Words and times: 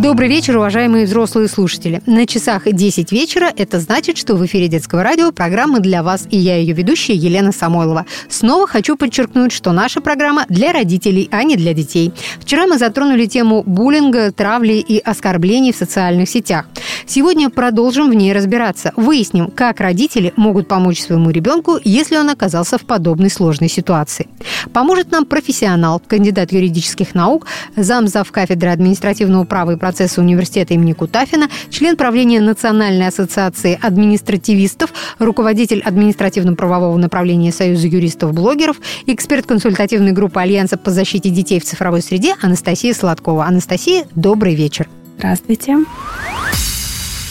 Добрый 0.00 0.28
вечер, 0.28 0.56
уважаемые 0.56 1.04
взрослые 1.04 1.46
слушатели. 1.46 2.00
На 2.06 2.26
часах 2.26 2.62
10 2.64 3.12
вечера 3.12 3.52
это 3.54 3.78
значит, 3.80 4.16
что 4.16 4.34
в 4.34 4.46
эфире 4.46 4.66
детского 4.66 5.02
радио 5.02 5.30
программа 5.30 5.78
для 5.80 6.02
вас, 6.02 6.26
и 6.30 6.38
я 6.38 6.56
ее 6.56 6.72
ведущая 6.72 7.12
Елена 7.12 7.52
Самойлова. 7.52 8.06
Снова 8.30 8.66
хочу 8.66 8.96
подчеркнуть, 8.96 9.52
что 9.52 9.72
наша 9.72 10.00
программа 10.00 10.46
для 10.48 10.72
родителей, 10.72 11.28
а 11.30 11.44
не 11.44 11.56
для 11.56 11.74
детей. 11.74 12.14
Вчера 12.40 12.66
мы 12.66 12.78
затронули 12.78 13.26
тему 13.26 13.62
буллинга, 13.62 14.32
травли 14.32 14.78
и 14.78 14.98
оскорблений 15.00 15.70
в 15.70 15.76
социальных 15.76 16.30
сетях. 16.30 16.64
Сегодня 17.04 17.50
продолжим 17.50 18.08
в 18.08 18.14
ней 18.14 18.32
разбираться. 18.32 18.92
Выясним, 18.96 19.50
как 19.50 19.80
родители 19.80 20.32
могут 20.36 20.66
помочь 20.66 21.02
своему 21.02 21.28
ребенку, 21.28 21.76
если 21.84 22.16
он 22.16 22.30
оказался 22.30 22.78
в 22.78 22.86
подобной 22.86 23.28
сложной 23.28 23.68
ситуации. 23.68 24.28
Поможет 24.72 25.10
нам 25.10 25.26
профессионал, 25.26 26.00
кандидат 26.00 26.52
юридических 26.52 27.14
наук, 27.14 27.46
замзав 27.76 28.32
кафедры 28.32 28.70
административного 28.70 29.44
права 29.44 29.72
и 29.72 29.76
процесса 29.90 30.20
университета 30.20 30.74
имени 30.74 30.92
Кутафина, 30.92 31.48
член 31.68 31.96
правления 31.96 32.40
Национальной 32.40 33.08
ассоциации 33.08 33.76
административистов, 33.82 34.92
руководитель 35.18 35.80
административно-правового 35.80 36.96
направления 36.96 37.50
Союза 37.50 37.88
юристов-блогеров, 37.88 38.76
эксперт 39.06 39.46
консультативной 39.46 40.12
группы 40.12 40.38
Альянса 40.38 40.76
по 40.76 40.92
защите 40.92 41.30
детей 41.30 41.58
в 41.58 41.64
цифровой 41.64 42.02
среде 42.02 42.36
Анастасия 42.40 42.94
Сладкова. 42.94 43.46
Анастасия, 43.46 44.04
добрый 44.14 44.54
вечер. 44.54 44.88
Здравствуйте. 45.18 45.78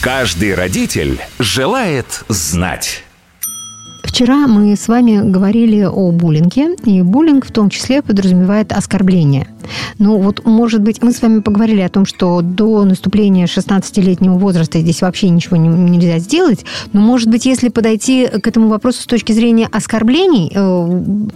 Каждый 0.02 0.54
родитель 0.54 1.18
желает 1.38 2.24
знать. 2.28 3.04
Вчера 4.02 4.46
мы 4.46 4.76
с 4.76 4.88
вами 4.88 5.20
говорили 5.30 5.82
о 5.82 6.10
буллинге, 6.10 6.74
и 6.84 7.02
буллинг 7.02 7.46
в 7.46 7.52
том 7.52 7.70
числе 7.70 8.02
подразумевает 8.02 8.72
оскорбление. 8.72 9.46
Ну 9.98 10.18
вот, 10.18 10.44
может 10.44 10.82
быть, 10.82 11.02
мы 11.02 11.12
с 11.12 11.22
вами 11.22 11.40
поговорили 11.40 11.80
о 11.80 11.88
том, 11.88 12.06
что 12.06 12.40
до 12.40 12.84
наступления 12.84 13.46
16-летнего 13.46 14.34
возраста 14.34 14.80
здесь 14.80 15.02
вообще 15.02 15.28
ничего 15.28 15.56
не, 15.56 15.68
нельзя 15.68 16.18
сделать, 16.18 16.64
но, 16.92 17.00
может 17.00 17.28
быть, 17.28 17.46
если 17.46 17.68
подойти 17.68 18.26
к 18.26 18.46
этому 18.46 18.68
вопросу 18.68 19.02
с 19.02 19.06
точки 19.06 19.32
зрения 19.32 19.68
оскорблений, 19.70 20.50
э, 20.54 21.28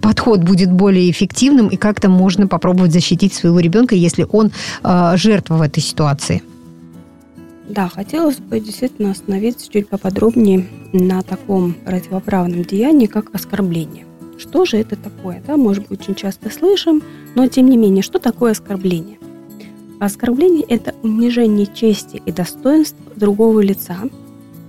подход 0.00 0.40
будет 0.40 0.72
более 0.72 1.10
эффективным, 1.10 1.68
и 1.68 1.76
как-то 1.76 2.08
можно 2.08 2.46
попробовать 2.46 2.92
защитить 2.92 3.34
своего 3.34 3.60
ребенка, 3.60 3.94
если 3.94 4.26
он 4.30 4.50
э, 4.82 5.12
жертва 5.16 5.56
в 5.56 5.62
этой 5.62 5.82
ситуации. 5.82 6.42
Да, 7.68 7.88
хотелось 7.88 8.38
бы 8.38 8.60
действительно 8.60 9.10
остановиться 9.10 9.70
чуть 9.70 9.88
поподробнее 9.88 10.66
на 10.92 11.22
таком 11.22 11.74
противоправном 11.74 12.64
деянии, 12.64 13.06
как 13.06 13.34
оскорбление. 13.34 14.06
Что 14.38 14.64
же 14.64 14.78
это 14.78 14.96
такое? 14.96 15.42
Да, 15.46 15.56
может 15.56 15.88
быть, 15.88 16.00
очень 16.00 16.14
часто 16.14 16.48
слышим, 16.48 17.02
но 17.34 17.46
тем 17.46 17.68
не 17.68 17.76
менее, 17.76 18.02
что 18.02 18.18
такое 18.18 18.52
оскорбление? 18.52 19.18
Оскорбление– 20.00 20.64
это 20.68 20.94
унижение 21.02 21.66
чести 21.66 22.22
и 22.24 22.32
достоинства 22.32 23.12
другого 23.16 23.60
лица, 23.60 23.98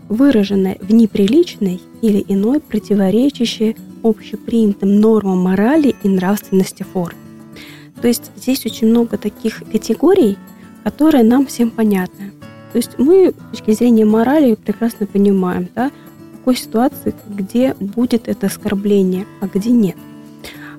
выраженное 0.09 0.78
в 0.81 0.91
неприличной 0.91 1.80
или 2.02 2.25
иной 2.28 2.59
противоречащей 2.59 3.78
общепринятым 4.03 5.00
нормам 5.00 5.38
морали 5.39 5.95
и 6.03 6.09
нравственности 6.09 6.84
форме. 6.84 7.19
То 8.02 8.08
есть 8.08 8.31
здесь 8.36 8.66
очень 8.66 8.88
много 8.88 9.17
таких 9.17 9.63
категорий, 9.72 10.38
которые 10.84 11.23
нам 11.23 11.45
всем 11.45 11.69
понятны. 11.69 12.31
То 12.72 12.78
есть 12.78 12.92
мы 12.98 13.31
с 13.31 13.58
точки 13.58 13.72
зрения 13.72 14.06
морали 14.06 14.56
прекрасно 14.56 15.06
понимаем, 15.06 15.67
да, 15.75 15.92
в 16.34 16.38
какой 16.38 16.56
ситуации, 16.56 17.14
где 17.28 17.73
будет 17.80 18.28
это 18.28 18.48
оскорбление, 18.48 19.25
а 19.42 19.48
где 19.48 19.72
нет. 19.72 19.95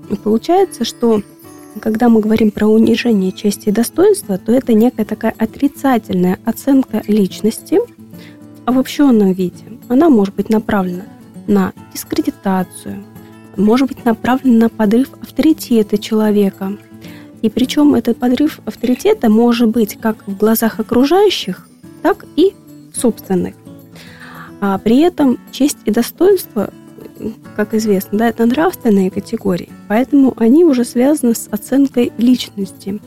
И 0.08 0.16
получается, 0.16 0.84
что 0.84 1.22
когда 1.80 2.08
мы 2.08 2.20
говорим 2.20 2.50
про 2.50 2.66
унижение 2.66 3.32
чести 3.32 3.68
и 3.68 3.72
достоинства, 3.72 4.38
то 4.38 4.52
это 4.52 4.72
некая 4.74 5.04
такая 5.04 5.34
отрицательная 5.36 6.38
оценка 6.44 7.02
личности 7.06 7.78
в 7.78 8.68
обобщенном 8.68 9.32
виде. 9.32 9.64
Она 9.88 10.08
может 10.08 10.34
быть 10.34 10.48
направлена 10.48 11.04
на 11.46 11.72
дискредитацию, 11.92 13.04
может 13.56 13.88
быть 13.88 14.04
направлена 14.04 14.58
на 14.58 14.68
подрыв 14.68 15.10
авторитета 15.20 15.98
человека. 15.98 16.76
И 17.42 17.48
причем 17.48 17.94
этот 17.94 18.18
подрыв 18.18 18.60
авторитета 18.64 19.30
может 19.30 19.68
быть 19.68 19.98
как 20.00 20.26
в 20.26 20.36
глазах 20.36 20.78
окружающих, 20.78 21.68
так 22.02 22.24
и 22.36 22.54
собственных. 22.94 23.54
А 24.60 24.78
при 24.78 25.00
этом 25.00 25.38
честь 25.52 25.78
и 25.86 25.90
достоинство, 25.90 26.72
как 27.56 27.74
известно, 27.74 28.18
да, 28.18 28.28
это 28.28 28.44
нравственные 28.44 29.10
категории, 29.10 29.70
поэтому 29.88 30.34
они 30.36 30.64
уже 30.64 30.84
связаны 30.84 31.34
с 31.34 31.48
оценкой 31.50 32.12
личности 32.18 33.00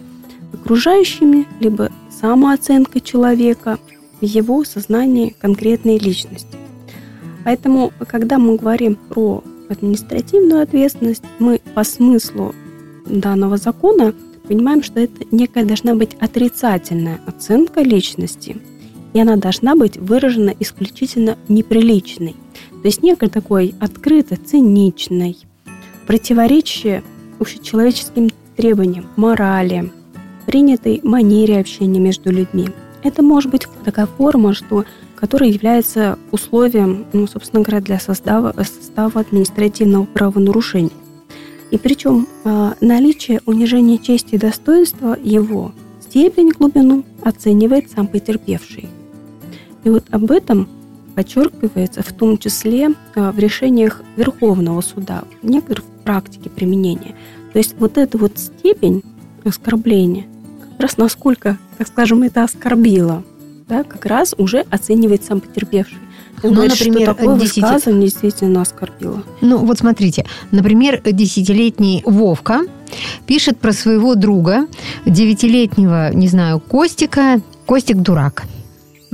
окружающими, 0.51 1.47
либо 1.59 1.91
самооценкой 2.21 3.01
человека 3.01 3.79
в 4.21 4.25
его 4.25 4.63
сознании 4.63 5.35
конкретной 5.39 5.97
личности. 5.97 6.57
Поэтому, 7.43 7.91
когда 8.07 8.39
мы 8.39 8.55
говорим 8.55 8.95
про 8.95 9.43
административную 9.69 10.61
ответственность, 10.61 11.23
мы 11.39 11.59
по 11.73 11.83
смыслу 11.83 12.55
данного 13.05 13.57
закона 13.57 14.13
понимаем, 14.47 14.81
что 14.83 14.99
это 14.99 15.25
некая 15.31 15.65
должна 15.65 15.95
быть 15.95 16.15
отрицательная 16.19 17.19
оценка 17.27 17.81
личности– 17.81 18.57
и 19.13 19.19
она 19.19 19.35
должна 19.37 19.75
быть 19.75 19.97
выражена 19.97 20.53
исключительно 20.59 21.37
неприличной. 21.47 22.35
То 22.81 22.87
есть 22.87 23.03
некой 23.03 23.29
такой 23.29 23.75
открыто 23.79 24.35
циничной, 24.35 25.37
противоречащей 26.05 27.01
общечеловеческим 27.39 28.29
требованиям, 28.57 29.07
морали, 29.15 29.91
принятой 30.45 30.99
манере 31.03 31.59
общения 31.59 31.99
между 31.99 32.31
людьми. 32.31 32.69
Это 33.03 33.21
может 33.21 33.51
быть 33.51 33.67
такая 33.83 34.05
форма, 34.05 34.53
что, 34.53 34.85
которая 35.15 35.49
является 35.49 36.17
условием, 36.31 37.05
ну, 37.13 37.27
собственно 37.27 37.61
говоря, 37.61 37.81
для 37.81 37.99
состава, 37.99 38.53
состава 38.57 39.21
административного 39.21 40.05
правонарушения. 40.05 40.91
И 41.71 41.77
причем 41.77 42.27
э, 42.43 42.73
наличие 42.81 43.41
унижения 43.45 43.97
чести 43.97 44.35
и 44.35 44.37
достоинства 44.37 45.17
его 45.21 45.71
степень 46.01 46.51
глубину 46.51 47.03
оценивает 47.23 47.89
сам 47.89 48.07
потерпевший. 48.07 48.87
И 49.83 49.89
вот 49.89 50.05
об 50.11 50.31
этом 50.31 50.67
подчеркивается 51.15 52.01
в 52.01 52.11
том 52.13 52.37
числе 52.37 52.89
а, 53.15 53.31
в 53.31 53.39
решениях 53.39 54.01
Верховного 54.15 54.81
суда, 54.81 55.23
в 55.41 55.49
некоторых 55.49 55.85
практике 56.03 56.49
применения. 56.49 57.15
То 57.51 57.59
есть 57.59 57.75
вот 57.77 57.97
эта 57.97 58.17
вот 58.17 58.37
степень 58.37 59.03
оскорбления, 59.43 60.25
как 60.71 60.79
раз 60.79 60.97
насколько, 60.97 61.57
так 61.77 61.87
скажем, 61.87 62.23
это 62.23 62.43
оскорбило, 62.43 63.23
да, 63.67 63.83
как 63.83 64.05
раз 64.05 64.33
уже 64.37 64.61
оценивает 64.69 65.23
сам 65.23 65.39
потерпевший. 65.39 65.97
Он 66.41 66.49
ну, 66.49 66.55
говорит, 66.55 66.73
например, 66.73 67.03
что 67.03 67.13
такое 67.13 67.39
10... 67.39 67.57
высказывание 67.57 68.07
действительно 68.07 68.61
оскорбило. 68.61 69.23
Ну, 69.41 69.59
вот 69.59 69.77
смотрите, 69.77 70.25
например, 70.51 71.01
десятилетний 71.05 72.01
Вовка 72.05 72.61
пишет 73.27 73.59
про 73.59 73.71
своего 73.71 74.15
друга, 74.15 74.67
девятилетнего, 75.05 76.13
не 76.13 76.27
знаю, 76.27 76.59
Костика, 76.59 77.39
Костик 77.65 77.97
дурак 77.97 78.43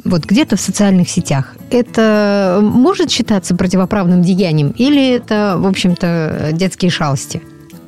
вот 0.06 0.26
где-то 0.26 0.56
в 0.56 0.62
социальных 0.62 1.10
сетях, 1.10 1.56
это 1.70 2.60
может 2.62 3.12
считаться 3.12 3.56
противоправным 3.56 4.22
деянием 4.22 4.74
или 4.78 5.10
это, 5.10 5.56
в 5.58 5.68
общем-то, 5.68 6.50
детские 6.54 6.92
шалости? 6.92 7.42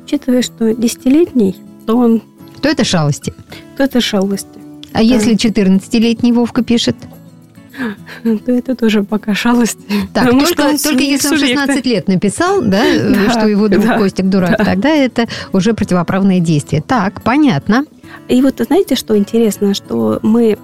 Учитывая, 0.04 0.42
что 0.42 0.74
десятилетний, 0.74 1.56
то 1.86 1.96
он... 1.96 2.22
То 2.60 2.68
это 2.68 2.84
шалости? 2.84 3.32
То 3.76 3.84
это 3.84 4.00
шалости. 4.00 4.48
А 4.92 4.98
да. 4.98 5.00
если 5.00 5.34
14-летний 5.34 6.32
Вовка 6.32 6.62
пишет? 6.62 6.96
то 8.22 8.52
это 8.52 8.74
тоже 8.74 9.02
пока 9.02 9.34
шалость. 9.34 9.78
Так, 10.12 10.30
только, 10.30 10.78
только 10.78 11.02
если 11.02 11.28
он 11.28 11.38
16 11.38 11.86
лет 11.86 12.08
написал, 12.08 12.60
да, 12.60 12.82
да 13.08 13.30
что 13.30 13.48
его 13.48 13.68
друг 13.68 13.84
да, 13.84 13.98
Костик 13.98 14.26
дурак, 14.26 14.58
да. 14.58 14.64
тогда 14.64 14.90
это 14.90 15.26
уже 15.52 15.72
противоправное 15.74 16.40
действие. 16.40 16.82
Так, 16.82 17.22
понятно. 17.22 17.84
И 18.28 18.42
вот 18.42 18.60
знаете, 18.60 18.94
что 18.94 19.16
интересно, 19.16 19.74
что 19.74 20.20
мы 20.22 20.58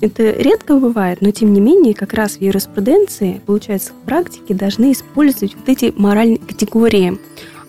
это 0.00 0.30
редко 0.30 0.76
бывает, 0.76 1.20
но 1.20 1.30
тем 1.30 1.52
не 1.52 1.60
менее, 1.60 1.94
как 1.94 2.12
раз 2.12 2.36
в 2.36 2.40
юриспруденции, 2.40 3.40
получается, 3.46 3.92
в 3.92 4.06
практике 4.06 4.54
должны 4.54 4.92
использовать 4.92 5.54
вот 5.54 5.68
эти 5.68 5.92
моральные 5.96 6.38
категории 6.38 7.18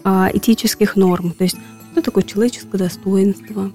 а, 0.03 0.29
этических 0.33 0.95
норм. 0.95 1.31
То 1.31 1.43
есть, 1.43 1.57
что 1.91 2.01
такое 2.01 2.23
человеческое 2.23 2.77
достоинство? 2.77 3.71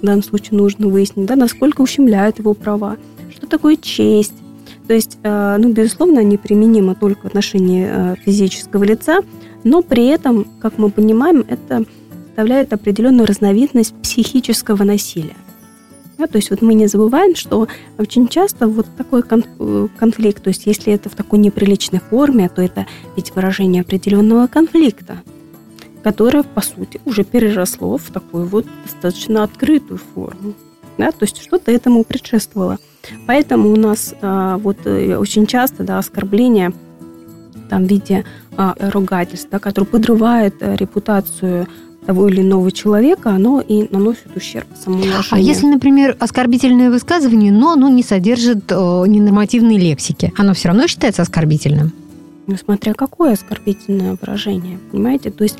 В 0.00 0.04
данном 0.04 0.22
случае 0.22 0.58
нужно 0.58 0.88
выяснить, 0.88 1.26
да, 1.26 1.36
насколько 1.36 1.80
ущемляют 1.80 2.38
его 2.38 2.54
права. 2.54 2.96
Что 3.34 3.46
такое 3.46 3.76
честь? 3.76 4.34
То 4.86 4.94
есть, 4.94 5.18
а, 5.22 5.58
ну, 5.58 5.72
безусловно, 5.72 6.20
они 6.20 6.36
применимы 6.36 6.94
только 6.94 7.22
в 7.22 7.26
отношении 7.26 7.86
а, 7.88 8.16
физического 8.16 8.84
лица, 8.84 9.20
но 9.64 9.82
при 9.82 10.06
этом, 10.06 10.46
как 10.60 10.78
мы 10.78 10.90
понимаем, 10.90 11.44
это 11.48 11.84
составляет 12.26 12.72
определенную 12.72 13.26
разновидность 13.26 13.94
психического 14.00 14.84
насилия. 14.84 15.36
Да, 16.18 16.26
то 16.26 16.36
есть 16.36 16.50
вот 16.50 16.62
мы 16.62 16.74
не 16.74 16.88
забываем, 16.88 17.36
что 17.36 17.68
очень 17.96 18.26
часто 18.26 18.66
вот 18.66 18.86
такой 18.96 19.22
э, 19.22 19.88
конфликт, 19.96 20.42
то 20.42 20.48
есть 20.48 20.66
если 20.66 20.92
это 20.92 21.08
в 21.08 21.14
такой 21.14 21.38
неприличной 21.38 22.00
форме, 22.00 22.48
то 22.48 22.60
это 22.60 22.86
ведь 23.16 23.34
выражение 23.36 23.82
определенного 23.82 24.48
конфликта, 24.48 25.22
которое, 26.02 26.42
по 26.42 26.60
сути, 26.60 27.00
уже 27.04 27.22
переросло 27.22 27.98
в 27.98 28.10
такую 28.10 28.46
вот 28.46 28.66
достаточно 28.84 29.44
открытую 29.44 30.00
форму. 30.12 30.54
Да, 30.98 31.12
то 31.12 31.22
есть 31.22 31.40
что-то 31.40 31.70
этому 31.70 32.02
предшествовало. 32.02 32.78
Поэтому 33.28 33.70
у 33.70 33.76
нас 33.76 34.12
а, 34.20 34.58
вот 34.58 34.78
э, 34.86 35.16
очень 35.16 35.46
часто 35.46 35.84
да, 35.84 35.98
оскорбления 35.98 36.72
там, 37.70 37.86
в 37.86 37.88
виде 37.88 38.24
а, 38.56 38.74
ругательств, 38.78 39.48
да, 39.50 39.60
которое 39.60 39.86
подрывает 39.86 40.60
а, 40.60 40.74
репутацию 40.74 41.68
того 42.08 42.26
или 42.26 42.40
иного 42.40 42.72
человека, 42.72 43.32
оно 43.32 43.60
и 43.60 43.86
наносит 43.90 44.34
ущерб 44.34 44.66
самоуважению. 44.82 45.26
А 45.30 45.38
если, 45.38 45.66
например, 45.66 46.16
оскорбительное 46.18 46.90
высказывание, 46.90 47.52
но 47.52 47.72
оно 47.72 47.90
не 47.90 48.02
содержит 48.02 48.64
э, 48.72 49.04
ненормативной 49.06 49.76
лексики, 49.76 50.32
оно 50.38 50.54
все 50.54 50.68
равно 50.68 50.86
считается 50.86 51.20
оскорбительным? 51.20 51.92
Ну, 52.46 52.56
смотря 52.56 52.94
какое 52.94 53.34
оскорбительное 53.34 54.16
выражение, 54.18 54.78
понимаете? 54.90 55.30
То 55.30 55.44
есть 55.44 55.58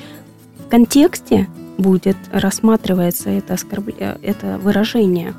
в 0.65 0.71
контексте 0.71 1.49
будет 1.77 2.17
рассматривается 2.33 3.29
это, 3.29 3.53
оскорб... 3.53 3.91
Это 3.99 4.59
выражение. 4.63 5.35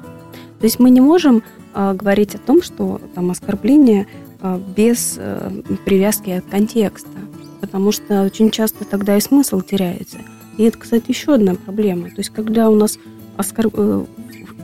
То 0.59 0.65
есть 0.65 0.77
мы 0.77 0.91
не 0.91 1.01
можем 1.01 1.41
э, 1.73 1.93
говорить 1.95 2.35
о 2.35 2.37
том, 2.37 2.61
что 2.61 3.01
там 3.15 3.31
оскорбление 3.31 4.05
э, 4.41 4.61
без 4.77 5.15
э, 5.17 5.63
привязки 5.85 6.29
от 6.29 6.45
контекста, 6.45 7.17
потому 7.61 7.91
что 7.91 8.21
очень 8.21 8.51
часто 8.51 8.85
тогда 8.85 9.17
и 9.17 9.21
смысл 9.21 9.61
теряется. 9.61 10.19
И 10.59 10.63
это, 10.63 10.77
кстати, 10.77 11.05
еще 11.07 11.35
одна 11.35 11.55
проблема. 11.55 12.09
То 12.09 12.17
есть, 12.17 12.31
когда 12.31 12.69
у 12.69 12.75
нас 12.75 12.99
оскор... 13.37 13.67
Э, 13.73 14.03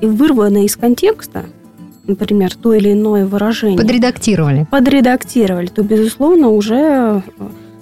вырвано 0.01 0.65
из 0.65 0.75
контекста, 0.75 1.45
например, 2.05 2.53
то 2.53 2.73
или 2.73 2.91
иное 2.91 3.25
выражение... 3.25 3.77
Подредактировали. 3.77 4.67
Подредактировали, 4.69 5.67
то, 5.67 5.83
безусловно, 5.83 6.49
уже 6.49 6.75
э, 6.75 7.21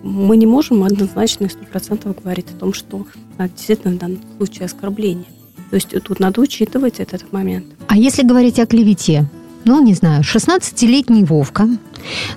мы 0.03 0.37
не 0.37 0.45
можем 0.45 0.83
однозначно 0.83 1.49
сто 1.49 1.65
процентов 1.65 2.21
говорить 2.21 2.45
о 2.55 2.59
том, 2.59 2.73
что 2.73 3.07
а, 3.39 3.49
действительно 3.49 3.95
в 3.95 3.97
данном 3.97 4.19
случае 4.37 4.65
оскорбление. 4.65 5.25
То 5.71 5.75
есть 5.77 5.89
тут 6.03 6.19
надо 6.19 6.39
учитывать 6.39 6.99
этот 6.99 7.33
момент. 7.33 7.65
А 7.87 7.97
если 7.97 8.21
говорить 8.21 8.59
о 8.59 8.67
клевете? 8.67 9.25
Ну, 9.65 9.81
не 9.81 9.93
знаю, 9.93 10.23
16-летний 10.23 11.23
Вовка 11.23 11.67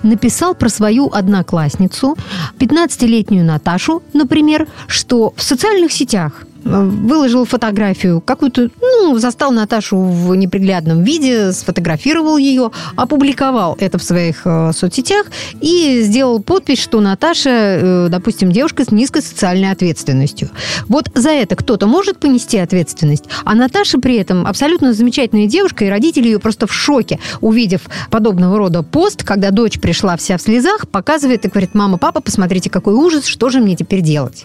написал 0.03 0.55
про 0.55 0.69
свою 0.69 1.11
одноклассницу, 1.13 2.17
15-летнюю 2.59 3.45
Наташу, 3.45 4.03
например, 4.13 4.69
что 4.87 5.33
в 5.37 5.43
социальных 5.43 5.93
сетях 5.93 6.47
выложил 6.67 7.45
фотографию 7.45 8.21
какую-то, 8.21 8.71
ну, 8.81 9.17
застал 9.19 9.53
Наташу 9.53 9.99
в 9.99 10.35
неприглядном 10.35 11.03
виде, 11.03 11.53
сфотографировал 11.53 12.37
ее, 12.37 12.71
опубликовал 12.97 13.77
это 13.79 13.99
в 13.99 14.03
своих 14.03 14.43
э, 14.45 14.73
соцсетях 14.73 15.27
и 15.61 16.03
сделал 16.03 16.41
подпись, 16.41 16.81
что 16.81 17.01
Наташа, 17.01 17.51
э, 17.51 18.09
допустим, 18.11 18.51
девушка 18.51 18.85
с 18.85 18.91
низкой 18.91 19.23
социальной 19.23 19.71
ответственностью. 19.71 20.51
Вот 20.89 21.11
за 21.15 21.31
это 21.31 21.57
кто-то 21.57 21.87
может 21.87 22.19
понести 22.19 22.59
ответственность, 22.59 23.25
а 23.45 23.55
Наташа 23.55 23.99
при 23.99 24.17
этом 24.17 24.47
абсолютно 24.47 24.93
замечательная 24.93 25.47
девушка, 25.47 25.85
и 25.85 25.89
родители 25.89 26.27
ее 26.27 26.39
просто 26.39 26.67
в 26.67 26.73
шоке, 26.73 27.19
увидев 27.41 27.83
подобного 28.11 28.59
рода 28.59 28.83
пост, 28.83 29.23
когда 29.25 29.51
дочь 29.51 29.79
пришла 29.79 30.17
вся 30.17 30.37
в 30.37 30.43
слезах, 30.43 30.89
показывает 30.89 31.45
и 31.45 31.49
говорит, 31.49 31.75
мама, 31.75 31.99
папа, 31.99 32.21
посмотрите, 32.21 32.71
какой 32.71 32.95
ужас, 32.95 33.27
что 33.27 33.51
же 33.51 33.61
мне 33.61 33.77
теперь 33.77 34.01
делать? 34.01 34.45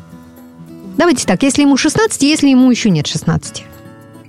Давайте 0.97 1.25
так, 1.25 1.43
если 1.43 1.63
ему 1.63 1.77
16, 1.77 2.21
если 2.21 2.49
ему 2.49 2.69
еще 2.69 2.89
нет 2.89 3.07
16. 3.07 3.63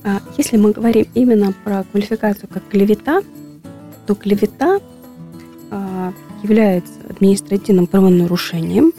А 0.05 0.21
если 0.37 0.57
мы 0.57 0.73
говорим 0.73 1.07
именно 1.15 1.53
про 1.65 1.85
квалификацию 1.85 2.49
как 2.53 2.67
клевета, 2.69 3.23
то 4.07 4.15
клевета 4.15 4.81
а, 5.71 6.13
является 6.43 6.93
административным 7.09 7.87
правонарушением 7.87 8.93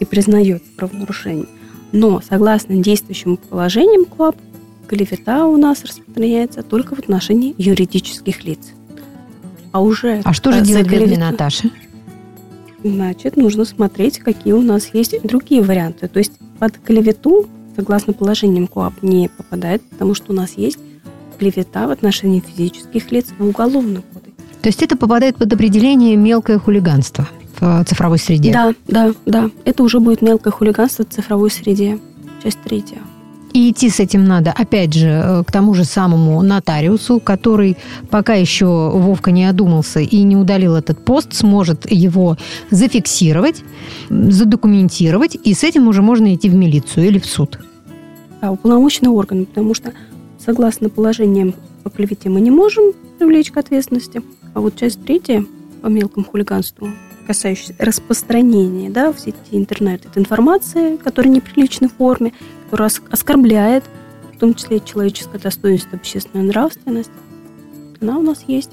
и 0.00 0.04
признается 0.04 0.68
правонарушением. 0.76 1.48
Но 1.92 2.20
согласно 2.20 2.76
действующим 2.76 3.36
положениям 3.36 4.04
КОАП, 4.04 4.36
клевета 4.88 5.46
у 5.46 5.56
нас 5.56 5.84
распространяется 5.84 6.62
только 6.62 6.96
в 6.96 6.98
отношении 6.98 7.54
юридических 7.56 8.44
лиц. 8.44 8.58
А 9.72 9.80
уже... 9.80 10.22
А 10.24 10.32
что 10.32 10.52
же 10.52 10.62
делать 10.62 10.88
клевета... 10.88 11.30
Наташи? 11.30 11.70
Значит, 12.84 13.36
нужно 13.36 13.64
смотреть, 13.64 14.18
какие 14.18 14.52
у 14.52 14.62
нас 14.62 14.90
есть 14.92 15.20
другие 15.22 15.62
варианты. 15.62 16.08
То 16.08 16.18
есть 16.18 16.32
под 16.58 16.78
клевету, 16.78 17.46
согласно 17.76 18.12
положениям 18.12 18.66
КОАП, 18.66 19.02
не 19.02 19.28
попадает, 19.28 19.82
потому 19.82 20.14
что 20.14 20.32
у 20.32 20.34
нас 20.34 20.52
есть 20.56 20.78
клевета 21.38 21.86
в 21.86 21.90
отношении 21.90 22.40
физических 22.40 23.10
лиц 23.10 23.26
в 23.38 23.44
Уголовном 23.44 24.02
кодексе. 24.02 24.34
То 24.60 24.68
есть 24.68 24.82
это 24.82 24.96
попадает 24.96 25.36
под 25.36 25.52
определение 25.52 26.16
мелкое 26.16 26.58
хулиганство 26.58 27.28
в 27.58 27.84
цифровой 27.84 28.18
среде? 28.18 28.52
Да, 28.52 28.74
да, 28.86 29.12
да. 29.26 29.50
Это 29.64 29.82
уже 29.82 30.00
будет 30.00 30.22
мелкое 30.22 30.52
хулиганство 30.52 31.04
в 31.04 31.08
цифровой 31.08 31.50
среде. 31.50 31.98
Часть 32.42 32.58
третья. 32.62 32.98
И 33.52 33.70
идти 33.70 33.88
с 33.88 34.00
этим 34.00 34.24
надо, 34.24 34.52
опять 34.52 34.92
же, 34.92 35.08
э, 35.08 35.44
к 35.44 35.50
тому 35.50 35.74
же 35.74 35.84
самому 35.84 36.42
нотариусу, 36.42 37.20
который 37.20 37.76
пока 38.10 38.34
еще 38.34 38.66
Вовка 38.66 39.30
не 39.30 39.44
одумался 39.44 40.00
и 40.00 40.22
не 40.22 40.36
удалил 40.36 40.74
этот 40.74 41.04
пост, 41.04 41.34
сможет 41.34 41.90
его 41.90 42.36
зафиксировать, 42.70 43.62
задокументировать, 44.10 45.36
и 45.42 45.54
с 45.54 45.64
этим 45.64 45.88
уже 45.88 46.02
можно 46.02 46.34
идти 46.34 46.48
в 46.48 46.54
милицию 46.54 47.06
или 47.06 47.18
в 47.18 47.26
суд. 47.26 47.58
Да, 48.40 48.52
уполномоченный 48.52 49.10
орган, 49.10 49.46
потому 49.46 49.74
что 49.74 49.92
согласно 50.38 50.88
положениям 50.88 51.54
по 51.82 51.90
клевете 51.90 52.28
мы 52.28 52.40
не 52.40 52.50
можем 52.50 52.92
привлечь 53.18 53.50
к 53.50 53.56
ответственности, 53.56 54.22
а 54.54 54.60
вот 54.60 54.76
часть 54.76 55.02
третья 55.04 55.44
по 55.82 55.86
мелкому 55.86 56.26
хулиганству 56.26 56.88
касающаяся 57.28 57.74
распространения 57.78 58.88
да, 58.88 59.12
в 59.12 59.20
сети 59.20 59.36
интернет, 59.52 60.06
это 60.06 60.18
информация, 60.18 60.96
которая 60.96 61.30
в 61.30 61.34
неприличной 61.34 61.90
форме, 61.90 62.32
которая 62.68 62.90
оскорбляет, 63.10 63.84
в 64.34 64.38
том 64.38 64.54
числе 64.54 64.80
человеческое 64.80 65.38
достоинство, 65.38 65.96
общественную 65.96 66.48
нравственность, 66.48 67.10
она 68.00 68.18
у 68.18 68.22
нас 68.22 68.44
есть. 68.46 68.70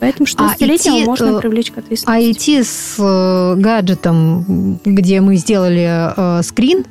Поэтому 0.00 0.26
16-летнего 0.26 1.02
а 1.02 1.06
можно 1.06 1.26
э, 1.26 1.40
привлечь 1.40 1.72
к 1.72 1.78
ответственности. 1.78 2.28
А 2.28 2.32
идти 2.32 2.62
с 2.62 2.94
э, 2.98 3.54
гаджетом, 3.56 4.78
где 4.84 5.20
мы 5.20 5.34
сделали 5.36 6.38
э, 6.38 6.42
скрин, 6.44 6.84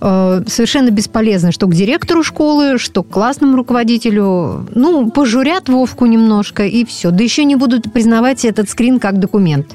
э, 0.00 0.42
совершенно 0.46 0.90
бесполезно, 0.90 1.50
что 1.50 1.66
к 1.66 1.74
директору 1.74 2.22
школы, 2.22 2.78
что 2.78 3.02
к 3.02 3.08
классному 3.08 3.56
руководителю. 3.56 4.66
Ну, 4.74 5.10
пожурят 5.10 5.68
Вовку 5.68 6.06
немножко, 6.06 6.64
и 6.64 6.84
все. 6.84 7.10
Да 7.10 7.24
еще 7.24 7.42
не 7.44 7.56
будут 7.56 7.92
признавать 7.92 8.44
этот 8.44 8.70
скрин 8.70 9.00
как 9.00 9.18
документ. 9.18 9.74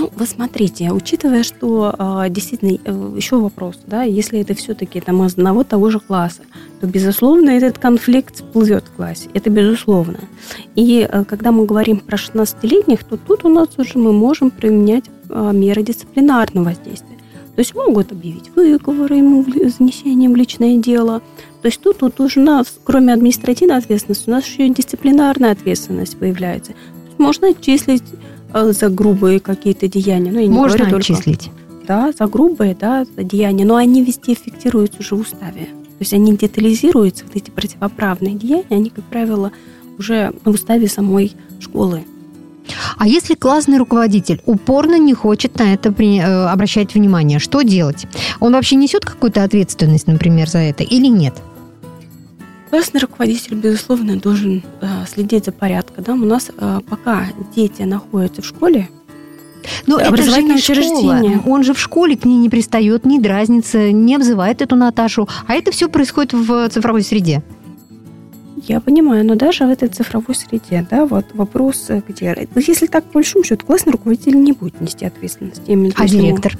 Ну, 0.00 0.08
вы 0.16 0.26
смотрите, 0.26 0.92
учитывая, 0.92 1.42
что 1.42 1.94
э, 1.98 2.30
действительно 2.30 2.78
э, 2.82 3.12
еще 3.16 3.36
вопрос, 3.36 3.78
да, 3.86 4.02
если 4.02 4.40
это 4.40 4.54
все-таки 4.54 4.98
там 4.98 5.22
из 5.26 5.34
одного 5.34 5.62
того 5.62 5.90
же 5.90 6.00
класса, 6.00 6.40
то, 6.80 6.86
безусловно, 6.86 7.50
этот 7.50 7.76
конфликт 7.76 8.36
всплывет 8.36 8.84
в 8.84 8.96
классе. 8.96 9.28
Это 9.34 9.50
безусловно. 9.50 10.20
И 10.74 11.06
э, 11.06 11.24
когда 11.24 11.52
мы 11.52 11.66
говорим 11.66 11.98
про 11.98 12.16
16-летних, 12.16 13.04
то 13.04 13.18
тут 13.18 13.44
у 13.44 13.50
нас 13.50 13.68
уже 13.76 13.98
мы 13.98 14.14
можем 14.14 14.50
применять 14.50 15.04
э, 15.28 15.50
меры 15.52 15.82
дисциплинарного 15.82 16.70
воздействия. 16.70 17.18
То 17.54 17.58
есть 17.58 17.74
могут 17.74 18.10
объявить 18.10 18.50
выговоры 18.56 19.16
ему 19.16 19.44
занесением 19.44 20.32
в 20.32 20.36
личное 20.36 20.78
дело. 20.78 21.20
То 21.60 21.66
есть 21.68 21.78
тут, 21.82 21.98
тут 21.98 22.18
уже 22.20 22.40
у 22.40 22.44
нас, 22.44 22.78
кроме 22.84 23.12
административной 23.12 23.76
ответственности, 23.76 24.30
у 24.30 24.32
нас 24.32 24.46
еще 24.46 24.66
и 24.66 24.72
дисциплинарная 24.72 25.52
ответственность 25.52 26.16
появляется. 26.16 26.72
можно 27.18 27.52
числить 27.52 28.04
за 28.54 28.88
грубые 28.88 29.40
какие-то 29.40 29.88
деяния. 29.88 30.32
Ну, 30.32 30.40
я 30.40 30.46
не 30.46 30.52
Можно 30.52 30.78
говорю 30.78 30.98
отчислить. 30.98 31.44
Только, 31.44 31.86
да, 31.86 32.12
за 32.16 32.26
грубые 32.26 32.76
да, 32.78 33.04
за 33.04 33.24
деяния, 33.24 33.64
но 33.64 33.76
они 33.76 34.02
везде 34.04 34.34
фиксируются 34.34 35.00
уже 35.00 35.16
в 35.16 35.20
уставе. 35.20 35.66
То 35.66 36.02
есть 36.02 36.14
они 36.14 36.36
детализируются, 36.36 37.24
вот 37.24 37.36
эти 37.36 37.50
противоправные 37.50 38.34
деяния, 38.34 38.64
они, 38.70 38.90
как 38.90 39.04
правило, 39.04 39.52
уже 39.98 40.32
в 40.44 40.50
уставе 40.50 40.88
самой 40.88 41.32
школы. 41.60 42.04
А 42.96 43.06
если 43.06 43.34
классный 43.34 43.78
руководитель 43.78 44.40
упорно 44.46 44.98
не 44.98 45.14
хочет 45.14 45.58
на 45.58 45.74
это 45.74 45.92
при, 45.92 46.18
э, 46.18 46.46
обращать 46.46 46.94
внимание, 46.94 47.38
что 47.38 47.62
делать? 47.62 48.06
Он 48.38 48.52
вообще 48.52 48.76
несет 48.76 49.04
какую-то 49.04 49.42
ответственность, 49.42 50.06
например, 50.06 50.48
за 50.48 50.58
это 50.58 50.82
или 50.84 51.06
нет? 51.06 51.34
Классный 52.70 53.00
руководитель, 53.00 53.56
безусловно, 53.56 54.16
должен 54.16 54.62
э, 54.80 54.86
следить 55.12 55.46
за 55.46 55.52
порядком. 55.52 56.04
Да? 56.04 56.12
У 56.14 56.16
нас 56.16 56.50
э, 56.56 56.80
пока 56.88 57.26
дети 57.54 57.82
находятся 57.82 58.42
в 58.42 58.46
школе, 58.46 58.88
но 59.86 59.98
это 59.98 60.22
же 60.22 60.42
не 60.42 60.58
школа. 60.58 61.42
Он 61.46 61.62
же 61.64 61.74
в 61.74 61.78
школе 61.78 62.16
к 62.16 62.24
ней 62.24 62.38
не 62.38 62.48
пристает, 62.48 63.04
не 63.04 63.18
дразнится, 63.18 63.90
не 63.90 64.14
обзывает 64.14 64.62
эту 64.62 64.76
Наташу. 64.76 65.28
А 65.46 65.54
это 65.54 65.70
все 65.72 65.88
происходит 65.88 66.32
в 66.32 66.68
цифровой 66.70 67.02
среде. 67.02 67.42
Я 68.68 68.80
понимаю, 68.80 69.24
но 69.24 69.36
даже 69.36 69.64
в 69.64 69.70
этой 69.70 69.88
цифровой 69.88 70.34
среде, 70.34 70.86
да, 70.88 71.06
вот 71.06 71.26
вопрос, 71.34 71.86
э, 71.88 72.02
где... 72.06 72.46
Если 72.54 72.86
так, 72.86 73.04
по 73.04 73.14
большому 73.14 73.42
счету, 73.42 73.66
классный 73.66 73.92
руководитель 73.92 74.40
не 74.40 74.52
будет 74.52 74.80
нести 74.80 75.06
ответственность. 75.06 75.62
А 75.96 76.06
директор? 76.06 76.58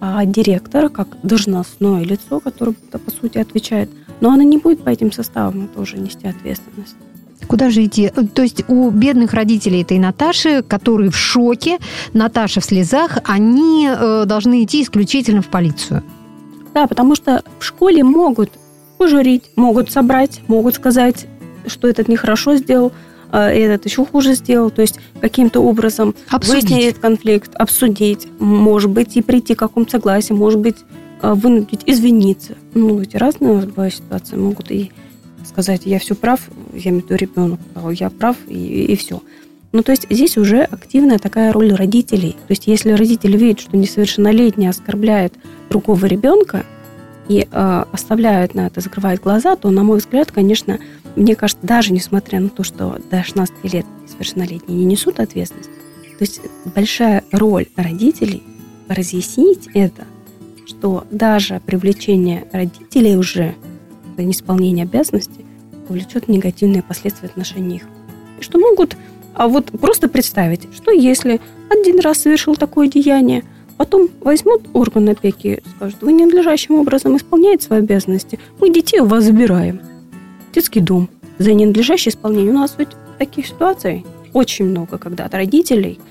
А 0.00 0.24
директор, 0.24 0.88
как 0.88 1.08
должностное 1.22 2.02
лицо, 2.02 2.40
которое, 2.40 2.72
по 2.72 3.10
сути, 3.10 3.36
отвечает 3.36 3.90
но 4.20 4.30
она 4.30 4.44
не 4.44 4.58
будет 4.58 4.82
по 4.82 4.90
этим 4.90 5.12
составам 5.12 5.68
тоже 5.68 5.98
нести 5.98 6.26
ответственность. 6.26 6.96
Куда 7.46 7.70
же 7.70 7.84
идти? 7.84 8.10
То 8.34 8.42
есть 8.42 8.64
у 8.68 8.90
бедных 8.90 9.32
родителей 9.32 9.82
этой 9.82 9.98
Наташи, 9.98 10.62
которые 10.62 11.10
в 11.10 11.16
шоке, 11.16 11.78
Наташа 12.12 12.60
в 12.60 12.64
слезах, 12.64 13.18
они 13.24 13.88
э, 13.88 14.24
должны 14.26 14.62
идти 14.62 14.82
исключительно 14.82 15.42
в 15.42 15.48
полицию. 15.48 16.02
Да, 16.74 16.86
потому 16.86 17.14
что 17.16 17.42
в 17.58 17.64
школе 17.64 18.04
могут 18.04 18.50
пожурить, 18.98 19.50
могут 19.56 19.90
собрать, 19.90 20.42
могут 20.46 20.74
сказать, 20.74 21.26
что 21.66 21.88
этот 21.88 22.08
нехорошо 22.08 22.56
сделал, 22.56 22.92
а 23.32 23.48
этот 23.48 23.86
еще 23.86 24.04
хуже 24.04 24.34
сделал. 24.34 24.70
То 24.70 24.82
есть 24.82 25.00
каким-то 25.20 25.60
образом 25.60 26.14
обсудить. 26.28 26.64
выяснить 26.64 26.84
этот 26.84 27.02
конфликт, 27.02 27.54
обсудить, 27.54 28.28
может 28.38 28.90
быть, 28.90 29.16
и 29.16 29.22
прийти 29.22 29.54
к 29.54 29.58
какому-то 29.58 29.92
согласию, 29.92 30.36
может 30.36 30.60
быть, 30.60 30.76
вынудить 31.22 31.82
извиниться. 31.86 32.56
Ну, 32.74 33.00
эти 33.00 33.16
разные 33.16 33.66
бывают 33.66 33.94
ситуации. 33.94 34.36
Могут 34.36 34.70
и 34.70 34.90
сказать, 35.44 35.82
я 35.84 35.98
все 35.98 36.14
прав, 36.14 36.40
я 36.72 36.90
имею 36.90 37.02
в 37.02 37.10
виду 37.10 37.16
ребенок, 37.16 37.60
я 37.92 38.10
прав, 38.10 38.36
и, 38.46 38.84
и 38.84 38.96
все. 38.96 39.20
Ну, 39.72 39.82
то 39.82 39.92
есть 39.92 40.06
здесь 40.10 40.36
уже 40.36 40.62
активная 40.62 41.18
такая 41.18 41.52
роль 41.52 41.72
родителей. 41.72 42.32
То 42.32 42.50
есть 42.50 42.66
если 42.66 42.90
родители 42.92 43.36
видят, 43.36 43.60
что 43.60 43.76
несовершеннолетний 43.76 44.68
оскорбляет 44.68 45.34
другого 45.68 46.06
ребенка 46.06 46.64
и 47.28 47.46
э, 47.50 47.84
оставляют 47.92 48.54
на 48.54 48.66
это, 48.66 48.80
закрывают 48.80 49.22
глаза, 49.22 49.54
то, 49.54 49.70
на 49.70 49.84
мой 49.84 49.98
взгляд, 49.98 50.32
конечно, 50.32 50.80
мне 51.14 51.36
кажется, 51.36 51.64
даже 51.64 51.92
несмотря 51.92 52.40
на 52.40 52.48
то, 52.48 52.64
что 52.64 52.98
до 53.10 53.22
16 53.22 53.54
лет 53.72 53.86
несовершеннолетние 54.02 54.78
не 54.78 54.84
несут 54.84 55.20
ответственность, 55.20 55.70
то 56.18 56.24
есть 56.24 56.40
большая 56.74 57.22
роль 57.30 57.66
родителей 57.76 58.42
разъяснить 58.88 59.68
это, 59.72 60.04
что 60.70 61.04
даже 61.10 61.60
привлечение 61.66 62.46
родителей 62.52 63.16
уже 63.16 63.54
за 64.16 64.22
неисполнение 64.22 64.84
обязанностей 64.84 65.44
повлечет 65.88 66.28
негативные 66.28 66.82
последствия 66.82 67.28
в 67.28 67.32
отношении 67.32 67.76
их. 67.76 67.82
И 68.38 68.42
что 68.42 68.58
могут 68.58 68.96
а 69.34 69.48
вот 69.48 69.66
просто 69.80 70.08
представить, 70.08 70.68
что 70.74 70.90
если 70.90 71.40
один 71.70 72.00
раз 72.00 72.18
совершил 72.18 72.56
такое 72.56 72.88
деяние, 72.88 73.44
потом 73.76 74.08
возьмут 74.20 74.62
орган 74.72 75.08
опеки 75.08 75.62
и 75.64 75.68
скажут, 75.76 76.02
вы 76.02 76.12
ненадлежащим 76.12 76.74
образом 76.74 77.16
исполняете 77.16 77.64
свои 77.64 77.78
обязанности, 77.78 78.38
мы 78.60 78.70
детей 78.72 79.00
у 79.00 79.06
вас 79.06 79.24
забираем. 79.24 79.80
Детский 80.52 80.80
дом 80.80 81.08
за 81.38 81.52
ненадлежащее 81.52 82.12
исполнение. 82.12 82.50
У 82.50 82.58
нас 82.58 82.74
ведь 82.76 82.90
таких 83.18 83.46
ситуаций 83.46 84.04
очень 84.32 84.66
много, 84.66 84.98
когда 84.98 85.24
от 85.24 85.34
родителей– 85.34 85.98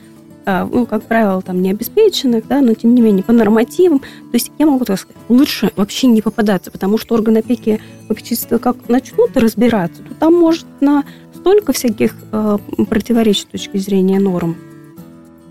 ну, 0.72 0.86
как 0.86 1.04
правило, 1.04 1.42
там 1.42 1.62
не 1.62 1.72
обеспеченных, 1.72 2.48
да, 2.48 2.62
но 2.62 2.74
тем 2.74 2.96
не 2.96 3.02
менее 3.02 3.24
по 3.24 3.34
нормативам. 3.34 4.00
То 4.00 4.34
есть 4.34 4.52
я 4.58 4.66
могу 4.66 4.86
так 4.86 5.00
сказать, 5.00 5.22
лучше 5.30 5.72
вообще 5.76 6.08
не 6.08 6.22
попадаться, 6.22 6.72
потому 6.72 6.98
что 6.98 7.16
органы 7.16 7.40
опеки 7.40 7.80
попечительства 8.08 8.58
как 8.58 8.90
начнут 8.90 9.36
разбираться, 9.36 10.02
то 10.04 10.14
там 10.14 10.34
может 10.34 10.66
на 10.82 11.04
столько 11.36 11.74
всяких 11.74 12.16
э, 12.32 12.58
противоречий 12.90 13.42
с 13.42 13.46
точки 13.46 13.78
зрения 13.78 14.20
норм 14.20 14.58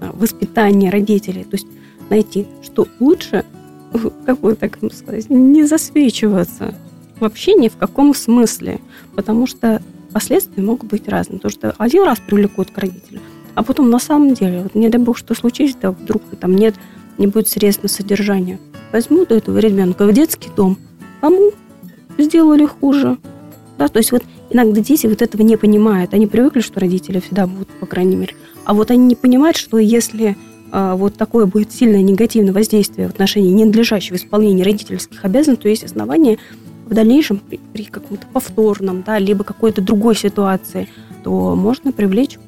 э, 0.01 0.11
воспитания 0.13 0.91
родителей. 0.91 1.45
То 1.45 1.57
есть 1.57 1.67
найти, 2.11 2.47
что 2.63 2.87
лучше, 3.01 3.45
как 4.27 4.41
бы 4.41 4.55
так 4.55 4.79
сказать, 4.93 5.29
не 5.31 5.65
засвечиваться 5.65 6.75
вообще 7.21 7.55
ни 7.55 7.69
в 7.69 7.77
каком 7.77 8.15
смысле, 8.15 8.81
потому 9.15 9.47
что 9.47 9.83
последствия 10.13 10.63
могут 10.63 10.89
быть 10.91 11.09
разные. 11.09 11.39
То, 11.39 11.49
что 11.49 11.75
один 11.79 12.05
раз 12.05 12.19
привлекут 12.19 12.71
к 12.71 12.79
родителю, 12.79 13.21
а 13.59 13.65
потом 13.65 13.91
на 13.91 13.99
самом 13.99 14.35
деле, 14.35 14.63
вот 14.63 14.77
не 14.77 14.89
дай 14.89 15.01
бог, 15.01 15.19
что 15.19 15.35
случится, 15.35 15.77
да, 15.83 15.91
вдруг 15.91 16.23
там 16.39 16.55
нет, 16.55 16.77
не 17.19 17.27
будет 17.27 17.49
средств 17.49 17.83
на 17.83 17.89
содержание. 17.89 18.61
Возьмут 18.93 19.33
этого 19.33 19.59
ребенка 19.59 20.07
в 20.07 20.13
детский 20.13 20.49
дом. 20.57 20.79
Кому 21.21 21.51
сделали 22.19 22.67
хуже? 22.67 23.19
Да, 23.77 23.89
то 23.89 23.99
есть 23.99 24.13
вот 24.13 24.23
иногда 24.51 24.81
дети 24.81 25.09
вот 25.09 25.23
этого 25.23 25.43
не 25.43 25.57
понимают. 25.57 26.15
Они 26.15 26.29
привыкли, 26.29 26.61
что 26.61 26.79
родители 26.79 27.19
всегда 27.19 27.49
будут, 27.49 27.67
по 27.81 27.87
крайней 27.87 28.15
мере. 28.15 28.37
А 28.65 28.75
вот 28.75 28.93
они 28.93 29.07
не 29.07 29.17
понимают, 29.17 29.57
что 29.57 29.79
если 29.79 30.37
а, 30.71 30.95
вот 30.95 31.17
такое 31.17 31.47
будет 31.47 31.73
сильное 31.73 32.03
негативное 32.03 32.53
воздействие 32.53 33.09
в 33.09 33.11
отношении 33.11 33.51
ненадлежащего 33.51 34.15
исполнения 34.15 34.63
родительских 34.63 35.25
обязанностей, 35.25 35.63
то 35.65 35.69
есть 35.69 35.83
основания 35.83 36.39
в 36.87 36.95
дальнейшем 36.95 37.39
при, 37.39 37.59
при 37.73 37.87
каком-то 37.87 38.25
повторном, 38.33 39.03
да, 39.05 39.19
либо 39.19 39.43
какой-то 39.43 39.83
другой 39.83 40.15
ситуации, 40.15 40.89
то 41.25 41.57
можно 41.57 41.91
привлечь 41.91 42.39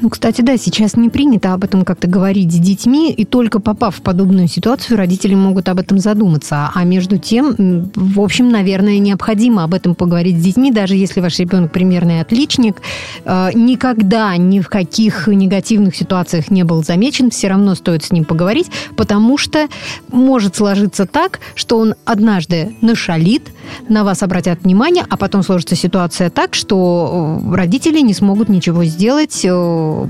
ну, 0.00 0.08
кстати, 0.08 0.40
да, 0.40 0.56
сейчас 0.56 0.96
не 0.96 1.08
принято 1.08 1.52
об 1.52 1.64
этом 1.64 1.84
как-то 1.84 2.08
говорить 2.08 2.52
с 2.52 2.56
детьми, 2.56 3.12
и 3.12 3.24
только 3.24 3.60
попав 3.60 3.96
в 3.96 4.02
подобную 4.02 4.48
ситуацию, 4.48 4.96
родители 4.96 5.34
могут 5.34 5.68
об 5.68 5.78
этом 5.78 5.98
задуматься. 5.98 6.70
А 6.74 6.84
между 6.84 7.18
тем, 7.18 7.90
в 7.94 8.20
общем, 8.20 8.50
наверное, 8.50 8.98
необходимо 8.98 9.64
об 9.64 9.74
этом 9.74 9.94
поговорить 9.94 10.38
с 10.38 10.42
детьми, 10.42 10.72
даже 10.72 10.96
если 10.96 11.20
ваш 11.20 11.38
ребенок 11.38 11.72
примерный 11.72 12.20
отличник, 12.20 12.80
э, 13.24 13.50
никогда 13.54 14.36
ни 14.36 14.60
в 14.60 14.68
каких 14.68 15.26
негативных 15.26 15.94
ситуациях 15.94 16.50
не 16.50 16.64
был 16.64 16.82
замечен, 16.82 17.30
все 17.30 17.48
равно 17.48 17.74
стоит 17.74 18.04
с 18.04 18.10
ним 18.10 18.24
поговорить, 18.24 18.70
потому 18.96 19.38
что 19.38 19.68
может 20.10 20.56
сложиться 20.56 21.06
так, 21.06 21.40
что 21.54 21.78
он 21.78 21.94
однажды 22.04 22.74
нашалит, 22.80 23.42
на 23.88 24.04
вас 24.04 24.22
обратят 24.22 24.62
внимание, 24.62 25.04
а 25.08 25.16
потом 25.16 25.42
сложится 25.42 25.76
ситуация 25.76 26.30
так, 26.30 26.54
что 26.54 27.40
э, 27.42 27.54
родители 27.54 28.00
не 28.00 28.14
смогут 28.14 28.48
ничего 28.48 28.84
сделать 28.84 29.44
э, 29.44 29.60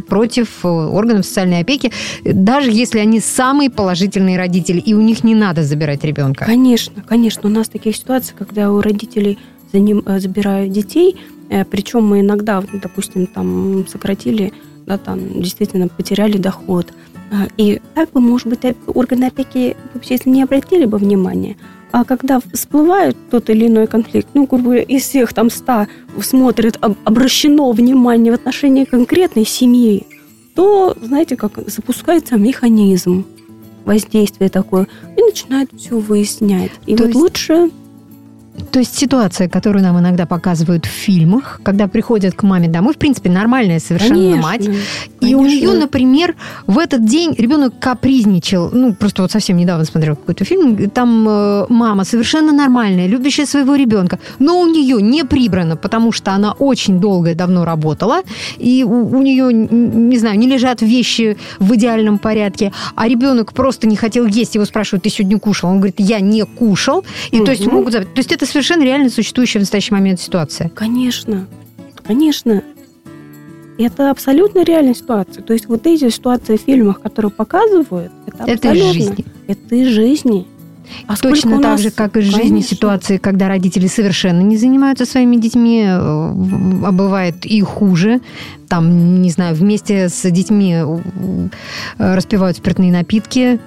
против 0.08 0.64
э, 0.64 0.68
органов 0.68 1.24
социальной 1.26 1.60
опеки, 1.60 1.92
даже 2.24 2.70
если 2.70 2.98
они 2.98 3.20
самые 3.20 3.70
положительные 3.70 4.36
родители, 4.38 4.78
и 4.78 4.94
у 4.94 5.00
них 5.00 5.24
не 5.24 5.34
надо 5.34 5.62
забирать 5.62 6.04
ребенка. 6.04 6.44
Конечно, 6.44 7.02
конечно. 7.06 7.48
У 7.48 7.52
нас 7.52 7.68
такие 7.68 7.94
ситуации, 7.94 8.34
когда 8.38 8.70
у 8.70 8.80
родителей 8.80 9.38
за 9.72 9.78
ним 9.78 10.02
э, 10.06 10.20
забирают 10.20 10.72
детей, 10.72 11.16
э, 11.48 11.64
причем 11.64 12.06
мы 12.06 12.20
иногда, 12.20 12.62
допустим, 12.72 13.26
там 13.26 13.86
сократили, 13.88 14.52
да, 14.86 14.98
там 14.98 15.40
действительно 15.40 15.88
потеряли 15.88 16.38
доход. 16.38 16.92
И 17.56 17.80
так 17.94 18.10
бы, 18.10 18.20
может 18.20 18.48
быть, 18.48 18.58
органы 18.88 19.26
опеки, 19.26 19.76
если 20.02 20.30
не 20.30 20.42
обратили 20.42 20.84
бы 20.84 20.98
внимания, 20.98 21.56
а 21.92 22.04
когда 22.04 22.40
всплывает 22.52 23.16
тот 23.30 23.50
или 23.50 23.66
иной 23.66 23.86
конфликт, 23.86 24.28
ну, 24.34 24.46
грубо 24.46 24.64
говоря, 24.64 24.82
из 24.82 25.02
всех 25.02 25.32
там 25.32 25.50
ста 25.50 25.88
смотрит, 26.20 26.78
обращено 27.04 27.70
внимание 27.72 28.32
в 28.32 28.36
отношении 28.36 28.84
конкретной 28.84 29.44
семьи, 29.44 30.06
то, 30.54 30.96
знаете, 31.00 31.36
как 31.36 31.52
запускается 31.68 32.36
механизм 32.36 33.24
воздействия 33.84 34.48
такое, 34.48 34.86
и 35.16 35.22
начинает 35.22 35.70
все 35.76 35.98
выяснять. 35.98 36.72
И 36.86 36.94
то 36.94 37.04
вот 37.04 37.08
есть... 37.08 37.20
лучше 37.20 37.70
то 38.70 38.78
есть 38.78 38.96
ситуация, 38.96 39.48
которую 39.48 39.82
нам 39.82 39.98
иногда 39.98 40.26
показывают 40.26 40.86
в 40.86 40.88
фильмах, 40.88 41.60
когда 41.62 41.88
приходят 41.88 42.34
к 42.34 42.42
маме 42.42 42.68
домой, 42.68 42.94
в 42.94 42.98
принципе, 42.98 43.30
нормальная 43.30 43.80
совершенно 43.80 44.14
конечно, 44.14 44.42
мать. 44.42 44.64
Конечно. 44.66 44.84
И 45.20 45.34
у 45.34 45.44
нее, 45.44 45.72
например, 45.72 46.36
в 46.66 46.78
этот 46.78 47.04
день 47.04 47.34
ребенок 47.36 47.78
капризничал. 47.78 48.70
Ну, 48.72 48.94
просто 48.94 49.22
вот 49.22 49.32
совсем 49.32 49.56
недавно 49.56 49.84
смотрел 49.84 50.16
какой-то 50.16 50.44
фильм. 50.44 50.90
Там 50.90 51.28
э, 51.28 51.66
мама 51.68 52.04
совершенно 52.04 52.52
нормальная, 52.52 53.06
любящая 53.06 53.46
своего 53.46 53.74
ребенка, 53.76 54.18
но 54.38 54.60
у 54.60 54.66
нее 54.66 55.02
не 55.02 55.24
прибрано, 55.24 55.76
потому 55.76 56.12
что 56.12 56.32
она 56.32 56.52
очень 56.52 57.00
долго 57.00 57.30
и 57.30 57.34
давно 57.34 57.64
работала, 57.64 58.22
и 58.58 58.84
у, 58.84 59.16
у 59.16 59.22
нее, 59.22 59.52
не 59.52 60.18
знаю, 60.18 60.38
не 60.38 60.46
лежат 60.46 60.82
вещи 60.82 61.36
в 61.58 61.74
идеальном 61.74 62.18
порядке, 62.18 62.72
а 62.94 63.08
ребенок 63.08 63.52
просто 63.52 63.86
не 63.86 63.96
хотел 63.96 64.26
есть, 64.26 64.54
его 64.54 64.64
спрашивают, 64.64 65.04
ты 65.04 65.10
сегодня 65.10 65.38
кушал? 65.38 65.70
Он 65.70 65.76
говорит, 65.78 65.96
я 65.98 66.20
не 66.20 66.44
кушал. 66.44 67.04
И 67.30 67.38
угу. 67.38 67.46
то 67.46 67.52
есть 67.52 67.66
могут... 67.66 67.92
То 67.92 68.06
есть 68.16 68.32
это 68.32 68.39
совершенно 68.46 68.82
реально 68.82 69.10
существующая 69.10 69.58
в 69.58 69.62
настоящий 69.62 69.94
момент 69.94 70.20
ситуация. 70.20 70.68
Конечно, 70.70 71.46
конечно. 72.02 72.62
Это 73.78 74.10
абсолютно 74.10 74.62
реальная 74.62 74.94
ситуация. 74.94 75.42
То 75.42 75.54
есть 75.54 75.66
вот 75.66 75.86
эти 75.86 76.10
ситуации 76.10 76.58
в 76.58 76.60
фильмах, 76.60 77.00
которые 77.00 77.32
показывают, 77.32 78.12
это, 78.26 78.44
это 78.44 78.72
из 78.72 78.92
жизни. 78.92 79.24
Это 79.46 79.74
из 79.74 79.88
жизни. 79.88 80.46
А 81.06 81.16
Точно 81.16 81.60
так 81.60 81.78
же, 81.78 81.90
как 81.90 82.16
и 82.16 82.20
в 82.20 82.24
жизни 82.24 82.42
Конечно. 82.42 82.76
ситуации, 82.76 83.16
когда 83.16 83.48
родители 83.48 83.86
совершенно 83.86 84.40
не 84.40 84.56
занимаются 84.56 85.06
своими 85.06 85.36
детьми, 85.36 85.84
э, 85.84 85.88
а 85.88 86.92
бывает 86.92 87.46
и 87.46 87.60
хуже. 87.62 88.20
Там, 88.68 89.22
не 89.22 89.30
знаю, 89.30 89.54
вместе 89.54 90.08
с 90.08 90.28
детьми 90.30 90.74
э, 90.74 91.48
распивают 91.98 92.56
спиртные 92.56 92.92
напитки, 92.92 93.60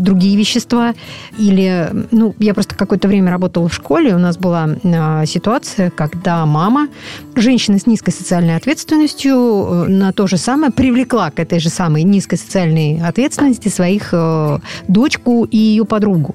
другие 0.00 0.36
вещества. 0.36 0.94
Или, 1.38 1.90
ну, 2.10 2.34
я 2.38 2.54
просто 2.54 2.74
какое-то 2.74 3.08
время 3.08 3.30
работала 3.30 3.68
в 3.68 3.74
школе, 3.74 4.14
у 4.14 4.18
нас 4.18 4.36
была 4.36 4.68
э, 4.82 5.26
ситуация, 5.26 5.90
когда 5.90 6.44
мама, 6.46 6.88
женщина 7.34 7.78
с 7.78 7.86
низкой 7.86 8.10
социальной 8.10 8.56
ответственностью, 8.56 9.34
э, 9.34 9.88
на 9.88 10.12
то 10.12 10.26
же 10.26 10.36
самое 10.36 10.72
привлекла 10.72 11.30
к 11.30 11.38
этой 11.38 11.60
же 11.60 11.68
самой 11.68 12.02
низкой 12.02 12.36
социальной 12.36 13.00
ответственности 13.00 13.68
своих 13.68 14.10
э, 14.12 14.58
дочку 14.88 15.44
и 15.44 15.56
ее 15.56 15.84
подругу. 15.84 16.34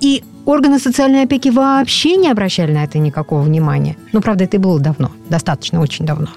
И 0.00 0.22
органы 0.44 0.78
социальной 0.78 1.22
опеки 1.22 1.48
вообще 1.48 2.16
не 2.16 2.30
обращали 2.30 2.72
на 2.72 2.84
это 2.84 2.98
никакого 2.98 3.42
внимания. 3.42 3.96
Ну, 4.12 4.20
правда, 4.20 4.44
это 4.44 4.56
и 4.56 4.60
было 4.60 4.80
давно, 4.80 5.10
достаточно, 5.28 5.80
очень 5.80 6.06
давно. 6.06 6.28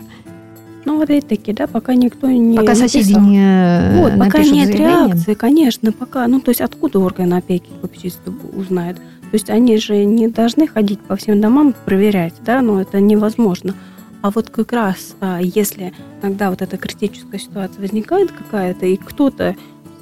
Ну, 0.90 0.96
вот 0.96 1.04
опять-таки, 1.04 1.54
да, 1.54 1.68
пока 1.68 1.94
никто 1.94 2.26
не 2.26 2.58
Пока 2.58 2.74
соседи 2.74 3.14
не 3.14 4.02
Вот, 4.02 4.18
пока 4.18 4.42
нет 4.44 4.74
реакции, 4.74 5.36
конечно, 5.36 5.92
пока, 5.92 6.26
ну, 6.26 6.42
то 6.42 6.50
есть 6.50 6.62
откуда 6.62 6.98
органы 6.98 7.36
опеки 7.36 7.70
попечительства 7.80 8.34
узнают? 8.56 8.98
То 8.98 9.34
есть 9.34 9.52
они 9.52 9.78
же 9.78 10.04
не 10.04 10.30
должны 10.30 10.66
ходить 10.66 11.00
по 11.00 11.16
всем 11.16 11.40
домам 11.40 11.76
проверять, 11.86 12.34
да, 12.44 12.62
но 12.64 12.82
это 12.82 13.00
невозможно. 13.00 13.76
А 14.24 14.32
вот 14.32 14.50
как 14.50 14.72
раз, 14.72 15.16
а, 15.22 15.40
если 15.40 15.94
иногда 16.24 16.50
вот 16.50 16.64
эта 16.64 16.76
критическая 16.78 17.38
ситуация 17.38 17.82
возникает 17.82 18.32
какая-то, 18.32 18.88
и 18.88 18.98
кто-то, 18.98 19.56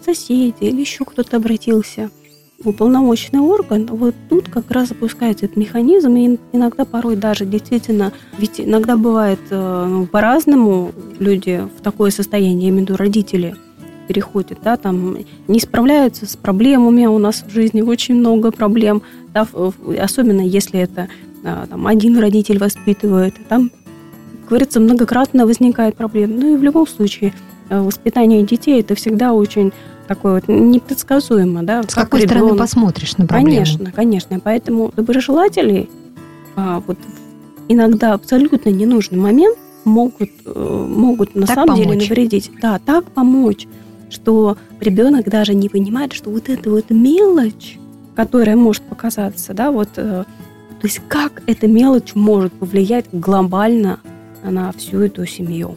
соседи 0.06 0.56
или 0.62 0.80
еще 0.80 1.04
кто-то 1.04 1.36
обратился 1.36 2.10
уполномоченный 2.64 3.42
орган, 3.42 3.86
вот 3.86 4.16
тут 4.30 4.50
как 4.50 4.72
раз 4.72 4.90
запускается 4.90 5.46
этот 5.46 5.58
механизм, 5.58 6.16
и 6.16 6.38
иногда 6.54 6.86
порой 6.86 7.16
даже 7.16 7.46
действительно, 7.46 8.12
ведь 8.38 8.60
иногда 8.60 8.98
бывает 8.98 9.40
э, 9.50 9.86
ну, 9.88 10.06
по-разному 10.08 10.92
люди 11.20 11.68
в 11.78 11.82
такое 11.82 12.10
состояние, 12.10 12.64
я 12.64 12.70
имею 12.70 12.86
в 12.86 12.90
виду 12.90 12.98
родители, 12.98 13.56
переходят, 14.08 14.60
да, 14.64 14.78
там 14.78 15.18
не 15.48 15.60
справляются 15.60 16.26
с 16.26 16.36
проблемами, 16.36 17.06
у 17.06 17.20
нас 17.20 17.44
в 17.46 17.52
жизни 17.52 17.82
очень 17.82 18.16
много 18.16 18.52
проблем, 18.52 19.02
да, 19.34 19.48
особенно 20.00 20.42
если 20.42 20.80
это 20.80 21.10
а, 21.44 21.68
там, 21.68 21.86
один 21.86 22.18
родитель 22.18 22.58
воспитывает, 22.58 23.36
там 23.50 23.70
говорится, 24.48 24.80
многократно 24.80 25.46
возникает 25.46 25.96
проблема. 25.96 26.36
Ну 26.36 26.54
и 26.54 26.58
в 26.58 26.64
любом 26.64 26.88
случае 26.88 27.34
э, 27.70 27.80
воспитание 27.80 28.44
детей 28.44 28.80
это 28.80 28.96
всегда 28.96 29.34
очень 29.34 29.74
такое 30.08 30.36
вот 30.36 30.48
непредсказуемо, 30.48 31.64
да. 31.64 31.84
С 31.84 31.94
какой 31.94 32.22
ребенок... 32.22 32.38
стороны 32.38 32.58
посмотришь 32.60 33.18
на 33.18 33.28
проблему? 33.28 33.52
Конечно, 33.52 33.92
конечно. 33.92 34.40
Поэтому 34.40 34.92
доброжелатели 34.96 35.90
а, 36.56 36.82
вот 36.86 36.98
иногда 37.68 38.14
абсолютно 38.14 38.70
ненужный 38.70 39.20
момент 39.20 39.58
могут, 39.86 40.30
э, 40.46 40.86
могут 40.90 41.36
на 41.36 41.46
так 41.46 41.56
самом 41.56 41.76
помочь. 41.78 41.86
деле 41.86 42.00
навредить. 42.10 42.52
Да, 42.62 42.80
так 42.80 43.06
помочь, 43.06 43.68
что 44.10 44.58
ребенок 44.80 45.30
даже 45.30 45.54
не 45.54 45.70
понимает, 45.70 46.14
что 46.14 46.30
вот 46.30 46.50
эта 46.50 46.70
вот 46.70 46.90
мелочь, 46.90 47.78
которая 48.16 48.56
может 48.56 48.84
показаться, 48.84 49.54
да, 49.54 49.72
вот, 49.72 49.90
э, 49.96 50.24
то 50.24 50.88
есть 50.88 51.02
как 51.08 51.42
эта 51.48 51.68
мелочь 51.68 52.14
может 52.16 52.54
повлиять 52.54 53.06
глобально 53.12 54.00
на 54.44 54.72
всю 54.74 55.02
эту 55.02 55.26
семью. 55.26 55.76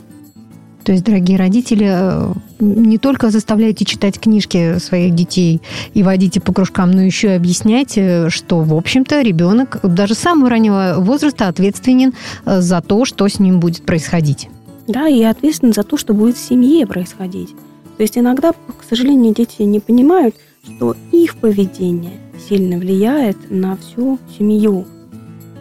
То 0.90 0.94
есть, 0.94 1.06
дорогие 1.06 1.38
родители, 1.38 1.86
э, 1.88 2.32
не 2.58 2.98
только 2.98 3.30
заставляйте 3.30 3.84
читать 3.84 4.18
книжки 4.18 4.80
своих 4.80 5.14
детей 5.14 5.60
и 5.94 6.02
водите 6.02 6.40
по 6.40 6.52
кружкам, 6.52 6.90
но 6.90 7.00
еще 7.00 7.28
и 7.28 7.36
объясняйте, 7.36 8.28
что, 8.28 8.58
в 8.62 8.74
общем-то, 8.74 9.22
ребенок 9.22 9.78
даже 9.84 10.16
с 10.16 10.18
самого 10.18 10.50
раннего 10.50 10.96
возраста 10.98 11.46
ответственен 11.46 12.12
э, 12.44 12.60
за 12.60 12.80
то, 12.80 13.04
что 13.04 13.28
с 13.28 13.38
ним 13.38 13.60
будет 13.60 13.86
происходить. 13.86 14.48
Да, 14.88 15.06
и 15.06 15.22
ответственен 15.22 15.74
за 15.74 15.84
то, 15.84 15.96
что 15.96 16.12
будет 16.12 16.36
в 16.36 16.44
семье 16.44 16.88
происходить. 16.88 17.50
То 17.96 18.02
есть 18.02 18.18
иногда, 18.18 18.50
к 18.50 18.82
сожалению, 18.88 19.32
дети 19.32 19.62
не 19.62 19.78
понимают, 19.78 20.34
что 20.64 20.96
их 21.12 21.36
поведение 21.36 22.18
сильно 22.48 22.78
влияет 22.78 23.36
на 23.48 23.76
всю 23.76 24.18
семью 24.36 24.86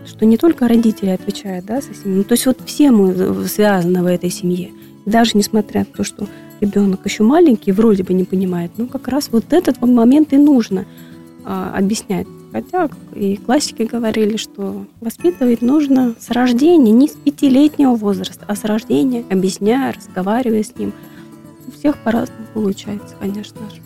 что 0.07 0.25
не 0.25 0.37
только 0.37 0.67
родители 0.67 1.11
отвечают 1.11 1.65
да, 1.65 1.81
за 1.81 1.93
семью, 1.93 2.17
ну, 2.17 2.23
то 2.23 2.33
есть 2.33 2.47
вот 2.47 2.57
все 2.65 2.89
мы 2.89 3.45
связаны 3.47 4.01
в 4.01 4.07
этой 4.07 4.31
семье. 4.31 4.71
Даже 5.09 5.31
несмотря 5.33 5.81
на 5.81 5.85
то, 5.85 6.03
что 6.03 6.27
ребенок 6.59 7.01
еще 7.05 7.23
маленький, 7.23 7.71
вроде 7.71 8.03
бы 8.03 8.13
не 8.13 8.25
понимает, 8.25 8.71
ну 8.77 8.87
как 8.87 9.07
раз 9.07 9.29
вот 9.31 9.53
этот 9.53 9.81
момент 9.81 10.33
и 10.33 10.37
нужно 10.37 10.85
а, 11.45 11.73
объяснять. 11.75 12.27
Хотя 12.51 12.89
и 13.15 13.37
классики 13.37 13.83
говорили, 13.83 14.37
что 14.37 14.85
воспитывать 15.01 15.61
нужно 15.61 16.15
с 16.19 16.29
рождения, 16.29 16.91
не 16.91 17.07
с 17.07 17.11
пятилетнего 17.11 17.95
возраста, 17.95 18.45
а 18.47 18.55
с 18.55 18.63
рождения, 18.63 19.23
объясняя, 19.29 19.93
разговаривая 19.93 20.63
с 20.63 20.75
ним. 20.75 20.93
У 21.67 21.71
всех 21.71 21.97
по-разному 21.97 22.45
получается, 22.53 23.15
конечно 23.19 23.59
же. 23.69 23.81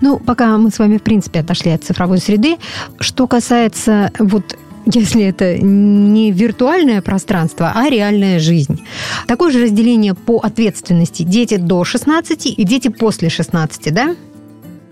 Ну, 0.00 0.18
пока 0.18 0.58
мы 0.58 0.70
с 0.70 0.78
вами, 0.78 0.98
в 0.98 1.02
принципе, 1.02 1.40
отошли 1.40 1.70
от 1.72 1.84
цифровой 1.84 2.18
среды, 2.18 2.56
что 2.98 3.26
касается 3.26 4.12
вот 4.18 4.56
если 4.92 5.24
это 5.24 5.58
не 5.58 6.32
виртуальное 6.32 7.02
пространство, 7.02 7.72
а 7.74 7.88
реальная 7.88 8.38
жизнь. 8.38 8.80
Такое 9.26 9.52
же 9.52 9.62
разделение 9.64 10.14
по 10.14 10.38
ответственности. 10.38 11.22
Дети 11.22 11.56
до 11.56 11.84
16 11.84 12.46
и 12.46 12.64
дети 12.64 12.88
после 12.88 13.28
16, 13.28 13.92
да? 13.92 14.16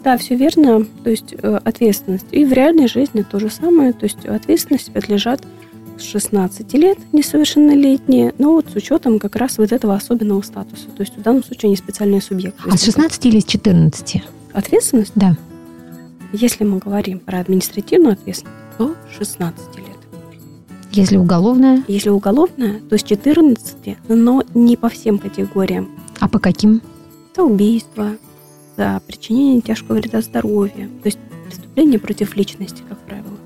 Да, 0.05 0.17
все 0.19 0.37
верно. 0.37 0.87
То 1.03 1.11
есть 1.11 1.35
э, 1.37 1.61
ответственность. 1.65 2.27
И 2.31 2.45
в 2.45 2.53
реальной 2.53 2.87
жизни 2.87 3.23
то 3.23 3.41
же 3.41 3.51
самое. 3.51 3.93
То 3.93 4.05
есть 4.05 4.25
ответственность 4.25 4.93
подлежат 4.93 5.43
с 5.99 6.03
16 6.03 6.73
лет 6.75 6.99
несовершеннолетние, 7.13 8.35
но 8.39 8.53
вот 8.53 8.67
с 8.71 8.77
учетом 8.77 9.19
как 9.19 9.35
раз 9.37 9.59
вот 9.59 9.73
этого 9.73 9.95
особенного 9.95 10.43
статуса. 10.43 10.89
То 10.97 11.01
есть 11.03 11.17
в 11.17 11.23
данном 11.23 11.43
случае 11.43 11.69
они 11.69 11.77
специальные 11.77 12.21
субъекты. 12.21 12.63
А 12.71 12.77
с 12.77 12.85
16 12.85 13.27
или 13.27 13.41
с 13.41 13.45
14? 13.45 14.23
Ответственность? 14.53 15.13
Да. 15.15 15.37
Если 16.33 16.65
мы 16.65 16.79
говорим 16.79 17.19
про 17.19 17.41
административную 17.41 18.13
ответственность, 18.13 18.57
то 18.79 18.95
16 19.19 19.77
лет. 19.77 19.86
Если 20.97 21.17
уголовная? 21.17 21.85
Если 21.89 22.09
уголовная, 22.09 22.81
то 22.89 22.97
с 22.97 23.03
14, 23.03 23.99
но 24.09 24.43
не 24.55 24.77
по 24.77 24.89
всем 24.89 25.19
категориям. 25.19 25.91
А 26.21 26.29
по 26.29 26.39
каким? 26.39 26.81
За 27.37 27.43
убийство, 27.43 28.13
за 28.77 29.01
причинение 29.07 29.61
тяжкого 29.61 29.97
вреда 29.97 30.23
здоровью. 30.23 30.89
То 31.03 31.07
есть 31.07 31.19
преступление 31.47 31.99
против 31.99 32.35
личности, 32.37 32.83
как 32.89 32.99
правило. 33.01 33.37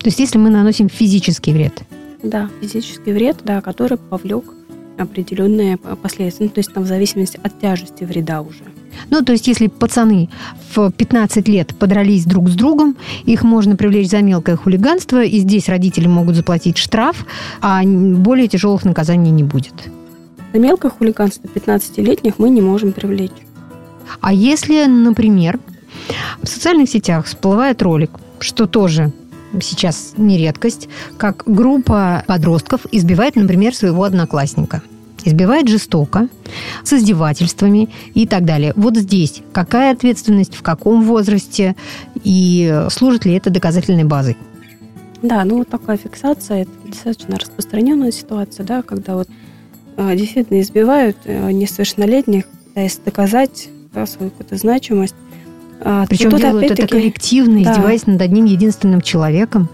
То 0.00 0.06
есть 0.06 0.20
если 0.20 0.38
мы 0.38 0.50
наносим 0.50 0.88
физический 0.88 1.52
вред? 1.52 1.82
Да, 2.22 2.48
физический 2.60 3.12
вред, 3.12 3.38
да, 3.44 3.60
который 3.60 3.98
повлек 3.98 4.44
определенные 4.96 5.78
последствия. 5.78 6.46
Ну, 6.46 6.50
то 6.50 6.60
есть 6.60 6.72
там 6.72 6.84
в 6.84 6.86
зависимости 6.86 7.40
от 7.42 7.58
тяжести 7.60 8.04
вреда 8.04 8.42
уже. 8.42 8.64
Ну, 9.10 9.22
то 9.22 9.32
есть, 9.32 9.46
если 9.46 9.66
пацаны 9.66 10.28
в 10.74 10.90
15 10.90 11.48
лет 11.48 11.74
подрались 11.76 12.24
друг 12.24 12.48
с 12.48 12.54
другом, 12.54 12.96
их 13.24 13.42
можно 13.42 13.76
привлечь 13.76 14.08
за 14.08 14.22
мелкое 14.22 14.56
хулиганство, 14.56 15.22
и 15.22 15.38
здесь 15.38 15.68
родители 15.68 16.06
могут 16.06 16.36
заплатить 16.36 16.78
штраф, 16.78 17.26
а 17.60 17.82
более 17.84 18.48
тяжелых 18.48 18.84
наказаний 18.84 19.30
не 19.30 19.42
будет. 19.42 19.74
За 20.52 20.58
мелкое 20.58 20.90
хулиганство 20.90 21.46
15-летних 21.46 22.38
мы 22.38 22.50
не 22.50 22.60
можем 22.60 22.92
привлечь. 22.92 23.30
А 24.20 24.32
если, 24.32 24.86
например, 24.86 25.60
в 26.42 26.48
социальных 26.48 26.88
сетях 26.88 27.26
всплывает 27.26 27.82
ролик, 27.82 28.10
что 28.40 28.66
тоже 28.66 29.12
сейчас 29.60 30.14
не 30.16 30.38
редкость, 30.38 30.88
как 31.16 31.42
группа 31.46 32.24
подростков 32.26 32.82
избивает, 32.92 33.36
например, 33.36 33.74
своего 33.74 34.04
одноклассника– 34.04 34.82
избивает 35.26 35.68
жестоко, 35.68 36.28
с 36.84 36.92
издевательствами 36.92 37.88
и 38.14 38.26
так 38.26 38.44
далее. 38.44 38.72
Вот 38.76 38.96
здесь 38.96 39.42
какая 39.52 39.92
ответственность, 39.92 40.54
в 40.54 40.62
каком 40.62 41.02
возрасте 41.02 41.76
и 42.22 42.86
служит 42.90 43.24
ли 43.24 43.34
это 43.34 43.50
доказательной 43.50 44.04
базой? 44.04 44.36
Да, 45.22 45.44
ну 45.44 45.58
вот 45.58 45.68
такая 45.68 45.98
фиксация, 45.98 46.62
это 46.62 46.70
достаточно 46.86 47.38
распространенная 47.38 48.10
ситуация, 48.10 48.64
да, 48.64 48.82
когда 48.82 49.16
вот 49.16 49.28
э, 49.96 50.16
действительно 50.16 50.60
избивают 50.60 51.16
э, 51.24 51.50
несовершеннолетних, 51.52 52.46
пытаясь 52.46 52.98
доказать 53.04 53.68
да, 53.92 54.06
свою 54.06 54.30
какую-то 54.30 54.56
значимость. 54.56 55.14
А, 55.82 56.06
Причем 56.08 56.30
делают 56.30 56.70
это 56.70 56.86
коллективно, 56.86 57.62
да. 57.62 57.72
издеваясь 57.72 58.06
над 58.06 58.20
одним 58.20 58.46
единственным 58.46 59.00
человеком 59.00 59.68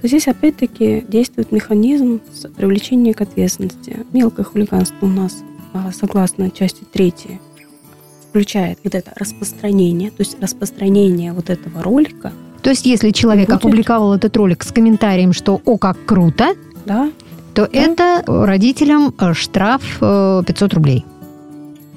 то 0.00 0.08
здесь 0.08 0.28
опять-таки 0.28 1.04
действует 1.08 1.52
механизм 1.52 2.20
привлечения 2.56 3.14
к 3.14 3.20
ответственности. 3.20 4.04
Мелкое 4.12 4.44
хулиганство 4.44 5.06
у 5.06 5.08
нас, 5.08 5.42
а, 5.72 5.90
согласно 5.92 6.50
части 6.50 6.84
3, 6.92 7.40
включает 8.30 8.78
вот 8.84 8.94
это 8.94 9.12
распространение, 9.16 10.10
то 10.10 10.20
есть 10.20 10.36
распространение 10.40 11.32
вот 11.32 11.48
этого 11.48 11.82
ролика. 11.82 12.32
То 12.62 12.70
есть 12.70 12.84
если 12.84 13.10
человек 13.10 13.48
будет... 13.48 13.58
опубликовал 13.58 14.14
этот 14.14 14.36
ролик 14.36 14.62
с 14.62 14.72
комментарием, 14.72 15.32
что 15.32 15.60
«О, 15.64 15.78
как 15.78 16.04
круто!», 16.04 16.54
да, 16.84 17.10
то 17.54 17.62
да. 17.62 17.68
это 17.72 18.24
родителям 18.26 19.14
э, 19.18 19.32
штраф 19.32 19.82
500 20.00 20.02
э, 20.02 20.74
рублей. 20.74 21.04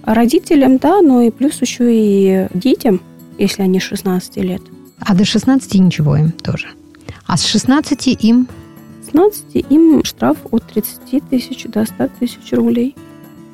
Родителям, 0.03 0.77
да, 0.77 1.01
но 1.01 1.21
и 1.21 1.29
плюс 1.29 1.61
еще 1.61 1.85
и 1.91 2.47
детям, 2.53 3.01
если 3.37 3.63
они 3.63 3.79
16 3.79 4.37
лет. 4.37 4.61
А 4.99 5.13
до 5.13 5.25
16 5.25 5.75
ничего 5.75 6.15
им 6.15 6.31
тоже. 6.31 6.67
А 7.29 7.37
с 7.37 7.45
16 7.45 8.07
им? 8.23 8.47
С 9.03 9.05
16 9.13 9.65
им 9.69 10.03
штраф 10.03 10.37
от 10.49 10.63
30 10.63 11.29
тысяч 11.29 11.65
до 11.65 11.85
100 11.85 12.09
тысяч 12.19 12.51
рублей. 12.51 12.95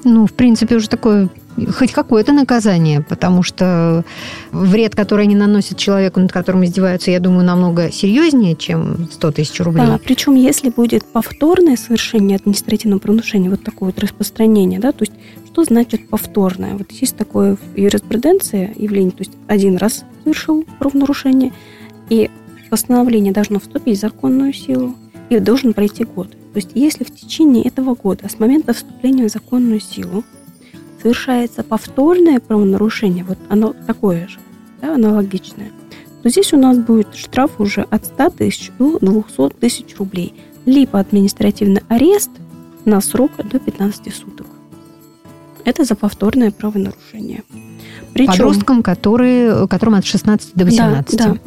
Ну, 0.05 0.25
в 0.27 0.33
принципе, 0.33 0.77
уже 0.77 0.87
такое 0.87 1.29
хоть 1.77 1.91
какое-то 1.91 2.31
наказание, 2.31 3.01
потому 3.01 3.43
что 3.43 4.05
вред, 4.53 4.95
который 4.95 5.25
они 5.25 5.35
наносят 5.35 5.77
человеку, 5.77 6.21
над 6.21 6.31
которым 6.31 6.63
издеваются, 6.63 7.11
я 7.11 7.19
думаю, 7.19 7.45
намного 7.45 7.91
серьезнее, 7.91 8.55
чем 8.55 9.09
100 9.11 9.31
тысяч 9.31 9.59
рублей. 9.59 9.85
Да, 9.85 9.99
причем 10.01 10.35
если 10.35 10.69
будет 10.69 11.03
повторное 11.03 11.75
совершение 11.75 12.37
административного 12.37 12.99
правонарушения, 12.99 13.49
вот 13.49 13.63
такое 13.63 13.89
вот 13.89 13.99
распространение, 13.99 14.79
да, 14.79 14.93
то 14.93 15.03
есть 15.03 15.13
что 15.47 15.65
значит 15.65 16.07
повторное? 16.07 16.75
Вот 16.75 16.91
есть 16.91 17.17
такое 17.17 17.57
в 17.57 17.77
юриспруденции 17.77 18.73
явление, 18.77 19.11
то 19.11 19.23
есть 19.23 19.33
один 19.47 19.75
раз 19.75 20.05
совершил 20.23 20.63
правонарушение, 20.79 21.51
и 22.09 22.29
постановление 22.69 23.33
должно 23.33 23.59
вступить 23.59 23.97
в 23.97 24.01
законную 24.01 24.53
силу 24.53 24.95
и 25.29 25.39
должен 25.39 25.73
пройти 25.73 26.03
год. 26.03 26.31
То 26.31 26.57
есть 26.57 26.71
если 26.75 27.03
в 27.03 27.13
течение 27.13 27.63
этого 27.63 27.95
года, 27.95 28.29
с 28.29 28.39
момента 28.39 28.73
вступления 28.73 29.27
в 29.27 29.31
законную 29.31 29.79
силу, 29.79 30.23
совершается 31.01 31.63
повторное 31.63 32.39
правонарушение, 32.39 33.23
вот 33.23 33.37
оно 33.49 33.73
такое 33.85 34.27
же, 34.27 34.39
да, 34.81 34.95
аналогичное, 34.95 35.71
то 36.23 36.29
здесь 36.29 36.53
у 36.53 36.57
нас 36.57 36.77
будет 36.77 37.13
штраф 37.15 37.59
уже 37.59 37.81
от 37.81 38.05
100 38.05 38.29
тысяч 38.31 38.71
до 38.79 38.97
200 38.99 39.49
тысяч 39.59 39.95
рублей. 39.97 40.33
Либо 40.65 40.99
административный 40.99 41.83
арест, 41.89 42.31
на 42.85 43.01
срок 43.01 43.31
до 43.37 43.59
15 43.59 44.13
суток. 44.13 44.47
Это 45.65 45.83
за 45.83 45.95
повторное 45.95 46.51
правонарушение. 46.51 47.43
Причем, 48.13 48.31
Подросткам, 48.31 48.83
которые, 48.83 49.67
которым 49.67 49.95
от 49.95 50.05
16 50.05 50.53
до 50.53 50.65
18. 50.65 51.17
Да, 51.17 51.25
да, 51.25 51.37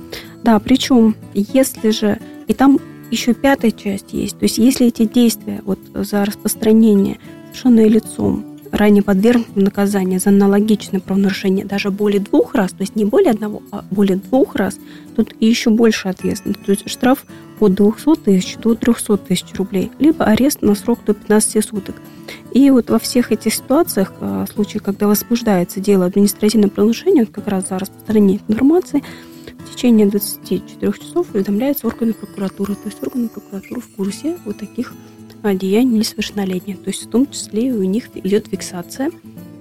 да, 0.42 0.58
причем, 0.58 1.16
если 1.34 1.90
же, 1.90 2.18
и 2.46 2.54
там 2.54 2.78
еще 3.10 3.34
пятая 3.34 3.70
часть 3.70 4.12
есть, 4.12 4.38
то 4.38 4.44
есть 4.44 4.58
если 4.58 4.86
эти 4.86 5.04
действия 5.04 5.62
вот 5.64 5.78
за 5.94 6.24
распространение, 6.24 7.18
совершенное 7.46 7.88
лицом, 7.88 8.44
ранее 8.70 9.02
подвергнуты 9.02 9.60
наказанию 9.60 10.20
за 10.20 10.30
аналогичное 10.30 11.00
правонарушение 11.00 11.64
даже 11.64 11.90
более 11.90 12.20
двух 12.20 12.54
раз, 12.54 12.72
то 12.72 12.80
есть 12.80 12.96
не 12.96 13.04
более 13.04 13.32
одного, 13.32 13.62
а 13.70 13.84
более 13.90 14.16
двух 14.16 14.56
раз, 14.56 14.78
тут 15.16 15.34
еще 15.40 15.70
больше 15.70 16.08
ответственность. 16.08 16.64
То 16.64 16.72
есть 16.72 16.88
штраф 16.88 17.24
от 17.60 17.74
200 17.74 18.16
тысяч 18.24 18.56
до 18.56 18.74
300 18.74 19.16
тысяч 19.18 19.46
рублей, 19.54 19.90
либо 19.98 20.24
арест 20.24 20.62
на 20.62 20.74
срок 20.74 21.00
до 21.06 21.14
15 21.14 21.64
суток. 21.64 21.96
И 22.52 22.70
вот 22.70 22.90
во 22.90 22.98
всех 22.98 23.32
этих 23.32 23.54
ситуациях, 23.54 24.12
в 24.20 24.44
э, 24.44 24.52
случае, 24.52 24.80
когда 24.80 25.06
возбуждается 25.06 25.80
дело 25.80 26.06
административного 26.06 26.70
правонарушения, 26.70 27.26
как 27.26 27.48
раз 27.48 27.68
за 27.68 27.78
распространение 27.78 28.40
информации, 28.48 29.02
в 29.58 29.74
течение 29.74 30.06
24 30.06 30.92
часов 30.92 31.26
уведомляются 31.34 31.86
органы 31.86 32.12
прокуратуры. 32.12 32.74
То 32.74 32.86
есть 32.86 33.02
органы 33.02 33.28
прокуратуры 33.28 33.80
в 33.80 33.88
курсе 33.88 34.36
вот 34.44 34.58
таких 34.58 34.92
деяний 35.42 35.98
несовершеннолетних. 35.98 36.82
То 36.82 36.90
есть 36.90 37.06
в 37.06 37.10
том 37.10 37.30
числе 37.30 37.72
у 37.72 37.82
них 37.82 38.08
идет 38.14 38.48
фиксация 38.48 39.10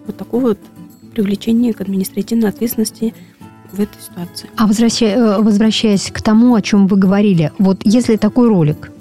вот 0.06 0.18
такого 0.18 0.50
вот 0.50 0.60
привлечения 1.14 1.74
к 1.74 1.82
административной 1.82 2.50
ответственности 2.50 3.14
в 3.72 3.80
этой 3.80 4.02
ситуации. 4.02 4.50
А 4.56 4.68
возвращаясь, 4.68 5.18
э, 5.18 5.42
возвращаясь 5.42 6.12
к 6.12 6.22
тому, 6.22 6.56
о 6.56 6.62
чем 6.62 6.88
вы 6.88 6.98
говорили, 6.98 7.52
вот 7.58 7.82
если 7.84 8.16
такой 8.16 8.48
ролик 8.48 8.92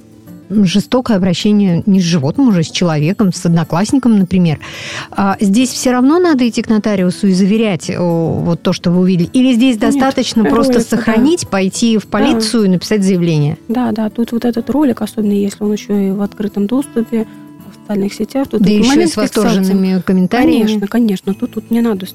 жестокое 0.48 1.16
обращение 1.16 1.82
не 1.87 2.00
с 2.00 2.04
животным, 2.04 2.48
уже 2.48 2.62
с 2.62 2.70
человеком, 2.70 3.32
с 3.32 3.44
одноклассником, 3.46 4.18
например. 4.18 4.59
А 5.11 5.37
здесь 5.40 5.70
все 5.70 5.92
равно 5.92 6.18
надо 6.18 6.48
идти 6.48 6.62
к 6.62 6.68
нотариусу 6.68 7.28
и 7.28 7.32
заверять 7.32 7.90
вот 7.96 8.62
то, 8.62 8.72
что 8.72 8.90
вы 8.90 9.00
увидели? 9.00 9.28
Или 9.32 9.54
здесь 9.54 9.80
Нет, 9.80 9.92
достаточно 9.92 10.44
просто 10.44 10.74
ролик, 10.74 10.87
сохранить, 10.87 11.42
да. 11.42 11.48
пойти 11.48 11.98
в 11.98 12.06
полицию 12.06 12.62
да. 12.62 12.66
и 12.66 12.70
написать 12.70 13.02
заявление? 13.02 13.59
Да, 13.68 13.92
да, 13.92 14.11
тут 14.11 14.32
вот 14.32 14.44
этот 14.44 14.68
ролик, 14.70 15.02
особенно 15.02 15.32
если 15.32 15.62
он 15.64 15.72
еще 15.72 16.09
и 16.09 16.11
в 16.11 16.22
открытом 16.22 16.66
доступе, 16.66 17.26
в 17.70 17.81
социальных 17.81 18.14
сетях. 18.14 18.48
Тут 18.48 18.62
да 18.62 18.70
еще 18.70 19.02
и 19.02 19.07
с 19.07 19.16
восторженными 19.16 20.00
комментариями. 20.00 20.62
Конечно, 20.62 20.87
конечно. 20.87 21.35
Тут, 21.35 21.52
тут 21.52 21.70
не 21.70 21.81
надо 21.81 22.07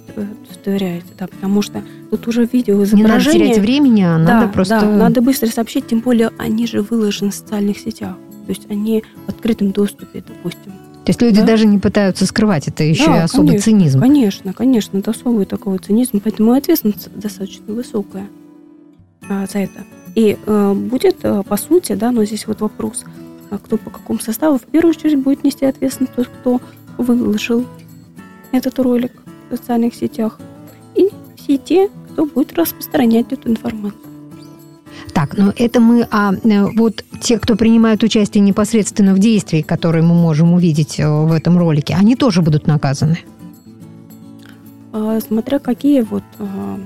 удостоверять, 0.46 1.04
да, 1.18 1.28
потому 1.28 1.62
что 1.62 1.82
тут 2.10 2.28
уже 2.28 2.46
видео 2.46 2.84
изображение. 2.84 3.04
Не 3.06 3.08
надо 3.08 3.32
терять 3.32 3.58
времени, 3.60 4.02
а 4.02 4.18
да, 4.18 4.34
надо 4.34 4.48
просто... 4.52 4.82
Да, 4.82 4.86
надо 4.88 5.22
быстро 5.22 5.48
сообщить, 5.48 5.88
тем 5.88 6.00
более 6.00 6.32
они 6.38 6.68
же 6.68 6.82
выложены 6.82 7.32
в 7.32 7.36
социальных 7.36 7.80
сетях. 7.80 8.16
То 8.46 8.50
есть 8.50 8.70
они 8.70 9.04
в 9.26 9.30
открытом 9.30 9.72
доступе, 9.72 10.24
допустим. 10.28 10.72
То 11.06 11.10
есть 11.10 11.22
люди 11.22 11.42
да? 11.42 11.48
даже 11.48 11.66
не 11.66 11.80
пытаются 11.80 12.26
скрывать, 12.28 12.68
это 12.68 12.84
еще 12.84 13.08
да, 13.08 13.18
и 13.18 13.20
особый 13.22 13.48
конечно, 13.48 13.72
цинизм. 13.72 14.00
Конечно, 14.00 14.54
конечно, 14.54 14.98
это 15.00 15.12
особый 15.12 15.46
такой 15.46 15.80
цинизм, 15.80 16.20
поэтому 16.20 16.52
ответственность 16.52 17.10
достаточно 17.16 17.74
высокая 17.74 18.28
а, 19.28 19.48
за 19.48 19.60
это. 19.60 19.84
И 20.14 20.38
а, 20.46 20.76
будет, 20.76 21.18
а, 21.24 21.42
по 21.42 21.58
сути, 21.58 21.94
да, 21.94 22.12
но 22.12 22.24
здесь 22.24 22.46
вот 22.46 22.62
вопрос, 22.62 23.06
а 23.52 23.58
кто 23.58 23.78
по 23.78 23.90
какому 23.90 24.20
составу, 24.20 24.58
в 24.58 24.64
первую 24.64 24.96
очередь 24.96 25.20
будет 25.20 25.44
нести 25.44 25.66
ответственность 25.66 26.16
тот, 26.16 26.28
кто 26.28 26.62
выложил 26.98 27.66
этот 28.52 28.80
ролик 28.80 29.12
в 29.50 29.56
социальных 29.56 29.94
сетях, 29.94 30.40
и 30.96 31.10
все 31.36 31.58
те, 31.58 31.90
кто 32.14 32.26
будет 32.26 32.54
распространять 32.58 33.32
эту 33.32 33.50
информацию. 33.50 34.02
Так, 35.14 35.38
но 35.38 35.54
это 35.56 35.80
мы, 35.82 36.08
а 36.10 36.34
э, 36.34 36.66
вот 36.76 37.04
те, 37.22 37.38
кто 37.38 37.56
принимают 37.56 38.04
участие 38.04 38.42
непосредственно 38.42 39.14
в 39.14 39.20
действии, 39.20 39.62
которые 39.62 40.04
мы 40.04 40.14
можем 40.14 40.54
увидеть 40.54 41.00
э, 41.00 41.08
в 41.08 41.34
этом 41.34 41.58
ролике, 41.58 41.96
они 42.00 42.16
тоже 42.16 42.42
будут 42.42 42.68
наказаны? 42.68 43.20
А, 44.94 45.20
смотря 45.20 45.60
какие 45.60 46.02
вот, 46.02 46.24
а, 46.40 46.80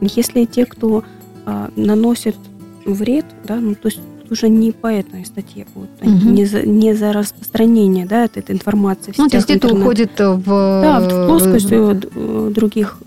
если 0.00 0.44
те, 0.44 0.66
кто 0.66 1.04
а, 1.46 1.70
наносит 1.76 2.36
вред, 2.84 3.26
да, 3.44 3.56
ну 3.56 3.74
то 3.74 3.88
есть 3.88 4.00
уже 4.30 4.48
не 4.48 4.72
по 4.72 4.86
этой 4.86 5.24
статье 5.24 5.66
будут, 5.74 5.90
угу. 6.00 6.30
не, 6.30 6.44
за, 6.44 6.62
не 6.62 6.94
за 6.94 7.12
распространение 7.12 8.06
да, 8.06 8.24
этой, 8.24 8.40
этой 8.40 8.54
информации. 8.54 9.12
В 9.12 9.18
ну, 9.18 9.28
то 9.28 9.36
есть 9.36 9.50
это 9.50 9.72
уходит 9.72 10.12
в... 10.18 10.44
Да, 10.44 11.00
в 11.00 11.26
плоскость 11.26 11.68
других 11.68 12.98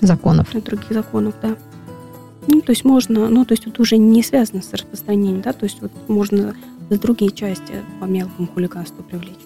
законов. 0.00 0.48
Других 0.52 0.90
законов, 0.90 1.34
да. 1.42 1.56
Ну, 2.46 2.60
то 2.60 2.72
есть 2.72 2.84
можно, 2.84 3.28
ну, 3.28 3.44
то 3.44 3.52
есть 3.52 3.66
это 3.66 3.80
уже 3.80 3.96
не 3.96 4.22
связано 4.22 4.62
с 4.62 4.72
распространением, 4.72 5.40
да, 5.40 5.52
то 5.52 5.64
есть 5.64 5.78
вот 5.80 5.92
можно 6.08 6.54
за 6.90 6.98
другие 6.98 7.30
части 7.30 7.72
по 8.00 8.04
мелкому 8.04 8.48
хулиганству 8.48 9.02
привлечь. 9.02 9.38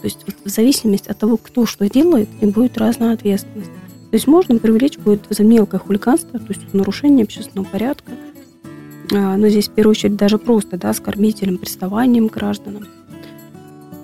То 0.00 0.06
есть 0.06 0.18
вот 0.26 0.36
в 0.44 0.48
зависимости 0.48 1.08
от 1.08 1.18
того, 1.18 1.38
кто 1.38 1.64
что 1.64 1.88
делает, 1.88 2.28
и 2.40 2.46
будет 2.46 2.76
разная 2.76 3.14
ответственность. 3.14 3.70
То 4.10 4.16
есть 4.16 4.26
можно 4.26 4.58
привлечь 4.58 4.98
будет 4.98 5.26
за 5.30 5.42
мелкое 5.42 5.80
хулиганство, 5.80 6.38
то 6.38 6.46
есть 6.52 6.74
нарушение 6.74 7.24
общественного 7.24 7.66
порядка, 7.66 8.12
а, 9.12 9.36
но 9.36 9.48
здесь 9.48 9.68
в 9.68 9.72
первую 9.72 9.92
очередь 9.92 10.16
даже 10.16 10.38
просто, 10.38 10.76
да, 10.76 10.90
оскорбителем, 10.90 11.58
приставанием 11.58 12.28
к 12.28 12.34
гражданам, 12.34 12.86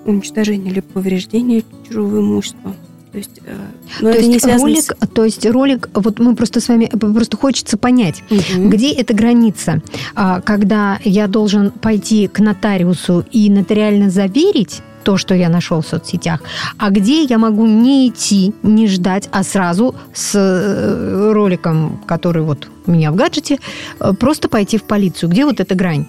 уничтожение 0.05 0.71
или 0.71 0.79
повреждение 0.81 1.63
чужого 1.87 2.19
имущества– 2.19 2.75
то 3.11 3.17
есть, 3.17 3.41
э, 3.45 3.55
но 3.99 4.11
то 4.11 4.17
это 4.17 4.25
есть 4.25 4.45
не 4.45 4.57
ролик, 4.57 4.83
с... 4.83 5.07
то 5.09 5.25
есть 5.25 5.45
ролик, 5.45 5.89
вот 5.93 6.19
мы 6.19 6.33
просто 6.33 6.61
с 6.61 6.69
вами 6.69 6.85
просто 6.85 7.35
хочется 7.35 7.77
понять, 7.77 8.23
угу. 8.29 8.69
где 8.69 8.93
эта 8.93 9.13
граница, 9.13 9.81
а, 10.15 10.39
когда 10.39 10.97
я 11.03 11.27
должен 11.27 11.71
пойти 11.71 12.27
к 12.27 12.39
нотариусу 12.39 13.25
и 13.29 13.49
нотариально 13.49 14.09
заверить 14.09 14.81
то, 15.03 15.17
что 15.17 15.35
я 15.35 15.49
нашел 15.49 15.81
в 15.81 15.87
соцсетях, 15.87 16.41
а 16.77 16.89
где 16.89 17.23
я 17.23 17.37
могу 17.37 17.65
не 17.65 18.09
идти, 18.09 18.53
не 18.63 18.87
ждать, 18.87 19.29
а 19.31 19.43
сразу 19.43 19.95
с 20.13 20.35
э, 20.35 21.31
роликом, 21.31 22.01
который 22.05 22.43
вот 22.43 22.67
у 22.85 22.91
меня 22.91 23.11
в 23.11 23.15
гаджете, 23.15 23.59
э, 23.99 24.13
просто 24.13 24.49
пойти 24.49 24.77
в 24.77 24.83
полицию. 24.83 25.29
Где 25.29 25.45
вот 25.45 25.59
эта 25.59 25.75
грань? 25.75 26.05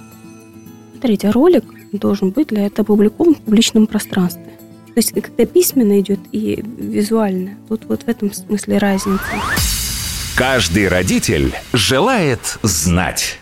Смотрите, 0.93 1.31
ролик 1.31 1.65
должен 1.93 2.31
быть 2.31 2.49
для 2.49 2.67
этого 2.67 2.85
опубликован 2.85 3.35
в 3.35 3.41
публичном 3.41 3.87
пространстве. 3.87 4.45
То 4.95 4.99
есть 4.99 5.13
когда 5.13 5.47
письменно 5.47 5.99
идет 6.01 6.21
и 6.33 6.63
визуально. 6.79 7.57
Тут 7.69 7.87
вот 7.87 8.03
в 8.03 8.09
этом 8.09 8.33
смысле 8.33 8.79
разница. 8.79 9.23
Каждый 10.37 10.89
родитель 10.89 11.55
желает 11.73 12.59
знать. 12.63 13.39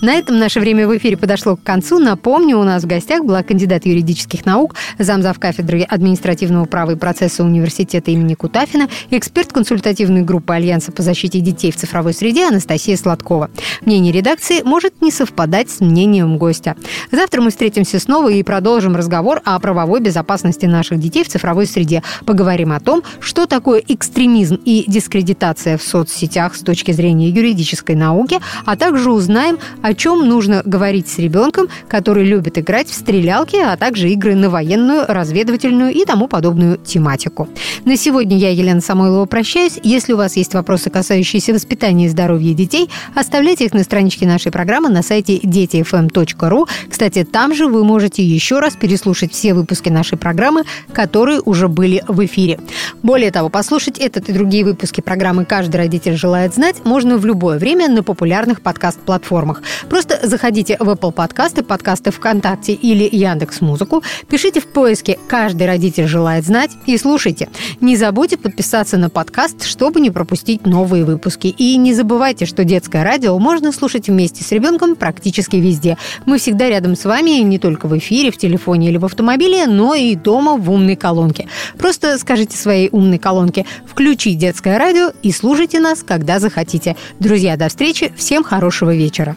На 0.00 0.14
этом 0.14 0.38
наше 0.38 0.60
время 0.60 0.88
в 0.88 0.96
эфире 0.96 1.18
подошло 1.18 1.56
к 1.56 1.62
концу. 1.62 1.98
Напомню, 1.98 2.58
у 2.58 2.64
нас 2.64 2.84
в 2.84 2.86
гостях 2.86 3.22
была 3.22 3.42
кандидат 3.42 3.84
юридических 3.84 4.46
наук, 4.46 4.74
замзав 4.98 5.38
кафедры 5.38 5.82
административного 5.82 6.64
права 6.64 6.92
и 6.92 6.96
процесса 6.96 7.44
университета 7.44 8.10
имени 8.10 8.32
Кутафина, 8.32 8.88
эксперт 9.10 9.52
консультативной 9.52 10.22
группы 10.22 10.54
Альянса 10.54 10.90
по 10.90 11.02
защите 11.02 11.40
детей 11.40 11.70
в 11.70 11.76
цифровой 11.76 12.14
среде 12.14 12.48
Анастасия 12.48 12.96
Сладкова. 12.96 13.50
Мнение 13.84 14.10
редакции 14.10 14.62
может 14.62 15.02
не 15.02 15.10
совпадать 15.10 15.68
с 15.68 15.80
мнением 15.80 16.38
гостя. 16.38 16.76
Завтра 17.12 17.42
мы 17.42 17.50
встретимся 17.50 17.98
снова 17.98 18.30
и 18.30 18.42
продолжим 18.42 18.96
разговор 18.96 19.42
о 19.44 19.58
правовой 19.58 20.00
безопасности 20.00 20.64
наших 20.64 20.98
детей 20.98 21.24
в 21.24 21.28
цифровой 21.28 21.66
среде. 21.66 22.02
Поговорим 22.24 22.72
о 22.72 22.80
том, 22.80 23.02
что 23.20 23.44
такое 23.44 23.82
экстремизм 23.86 24.58
и 24.64 24.84
дискредитация 24.86 25.76
в 25.76 25.82
соцсетях 25.82 26.54
с 26.54 26.60
точки 26.60 26.92
зрения 26.92 27.28
юридической 27.28 27.96
науки, 27.96 28.40
а 28.64 28.76
также 28.76 29.12
узнаем 29.12 29.58
о 29.82 29.89
о 29.90 29.94
чем 29.94 30.28
нужно 30.28 30.62
говорить 30.64 31.08
с 31.08 31.18
ребенком, 31.18 31.66
который 31.88 32.24
любит 32.24 32.56
играть 32.58 32.88
в 32.88 32.94
стрелялки, 32.94 33.56
а 33.56 33.76
также 33.76 34.08
игры 34.10 34.36
на 34.36 34.48
военную, 34.48 35.04
разведывательную 35.08 35.92
и 35.92 36.04
тому 36.04 36.28
подобную 36.28 36.76
тематику. 36.78 37.48
На 37.84 37.96
сегодня 37.96 38.38
я, 38.38 38.50
Елена 38.50 38.80
Самойлова, 38.80 39.26
прощаюсь. 39.26 39.80
Если 39.82 40.12
у 40.12 40.16
вас 40.16 40.36
есть 40.36 40.54
вопросы, 40.54 40.90
касающиеся 40.90 41.52
воспитания 41.52 42.06
и 42.06 42.08
здоровья 42.08 42.54
детей, 42.54 42.88
оставляйте 43.16 43.64
их 43.64 43.74
на 43.74 43.82
страничке 43.82 44.26
нашей 44.26 44.52
программы 44.52 44.90
на 44.90 45.02
сайте 45.02 45.40
детифм.ру. 45.42 46.68
Кстати, 46.88 47.24
там 47.24 47.52
же 47.52 47.66
вы 47.66 47.82
можете 47.82 48.22
еще 48.22 48.60
раз 48.60 48.76
переслушать 48.76 49.32
все 49.32 49.54
выпуски 49.54 49.88
нашей 49.88 50.18
программы, 50.18 50.62
которые 50.92 51.40
уже 51.40 51.66
были 51.66 52.04
в 52.06 52.24
эфире. 52.26 52.60
Более 53.02 53.32
того, 53.32 53.48
послушать 53.48 53.98
этот 53.98 54.28
и 54.28 54.32
другие 54.32 54.64
выпуски 54.64 55.00
программы 55.00 55.44
«Каждый 55.44 55.78
родитель 55.78 56.16
желает 56.16 56.54
знать» 56.54 56.84
можно 56.84 57.16
в 57.16 57.26
любое 57.26 57.58
время 57.58 57.88
на 57.88 58.04
популярных 58.04 58.60
подкаст-платформах. 58.60 59.62
Просто 59.88 60.20
заходите 60.22 60.76
в 60.78 60.88
Apple 60.88 61.12
подкасты, 61.12 61.62
подкасты 61.62 62.10
ВКонтакте 62.10 62.72
или 62.72 63.08
Яндекс 63.10 63.60
Музыку, 63.60 64.02
пишите 64.28 64.60
в 64.60 64.66
поиске 64.66 65.18
«Каждый 65.28 65.66
родитель 65.66 66.06
желает 66.06 66.44
знать» 66.44 66.70
и 66.86 66.96
слушайте. 66.98 67.48
Не 67.80 67.96
забудьте 67.96 68.36
подписаться 68.36 68.96
на 68.96 69.10
подкаст, 69.10 69.64
чтобы 69.64 70.00
не 70.00 70.10
пропустить 70.10 70.66
новые 70.66 71.04
выпуски. 71.04 71.48
И 71.48 71.76
не 71.76 71.94
забывайте, 71.94 72.46
что 72.46 72.64
детское 72.64 73.04
радио 73.04 73.38
можно 73.38 73.72
слушать 73.72 74.08
вместе 74.08 74.44
с 74.44 74.52
ребенком 74.52 74.96
практически 74.96 75.56
везде. 75.56 75.96
Мы 76.26 76.38
всегда 76.38 76.68
рядом 76.68 76.96
с 76.96 77.04
вами, 77.04 77.40
не 77.40 77.58
только 77.58 77.86
в 77.86 77.96
эфире, 77.98 78.30
в 78.30 78.36
телефоне 78.36 78.88
или 78.88 78.98
в 78.98 79.04
автомобиле, 79.04 79.66
но 79.66 79.94
и 79.94 80.14
дома 80.14 80.56
в 80.56 80.70
умной 80.70 80.96
колонке. 80.96 81.48
Просто 81.78 82.18
скажите 82.18 82.56
своей 82.56 82.88
умной 82.90 83.18
колонке 83.18 83.66
«Включи 83.86 84.34
детское 84.34 84.78
радио» 84.78 85.12
и 85.22 85.32
слушайте 85.32 85.80
нас, 85.80 86.02
когда 86.02 86.38
захотите. 86.38 86.96
Друзья, 87.18 87.56
до 87.56 87.68
встречи. 87.68 88.12
Всем 88.16 88.42
хорошего 88.44 88.94
вечера. 88.94 89.36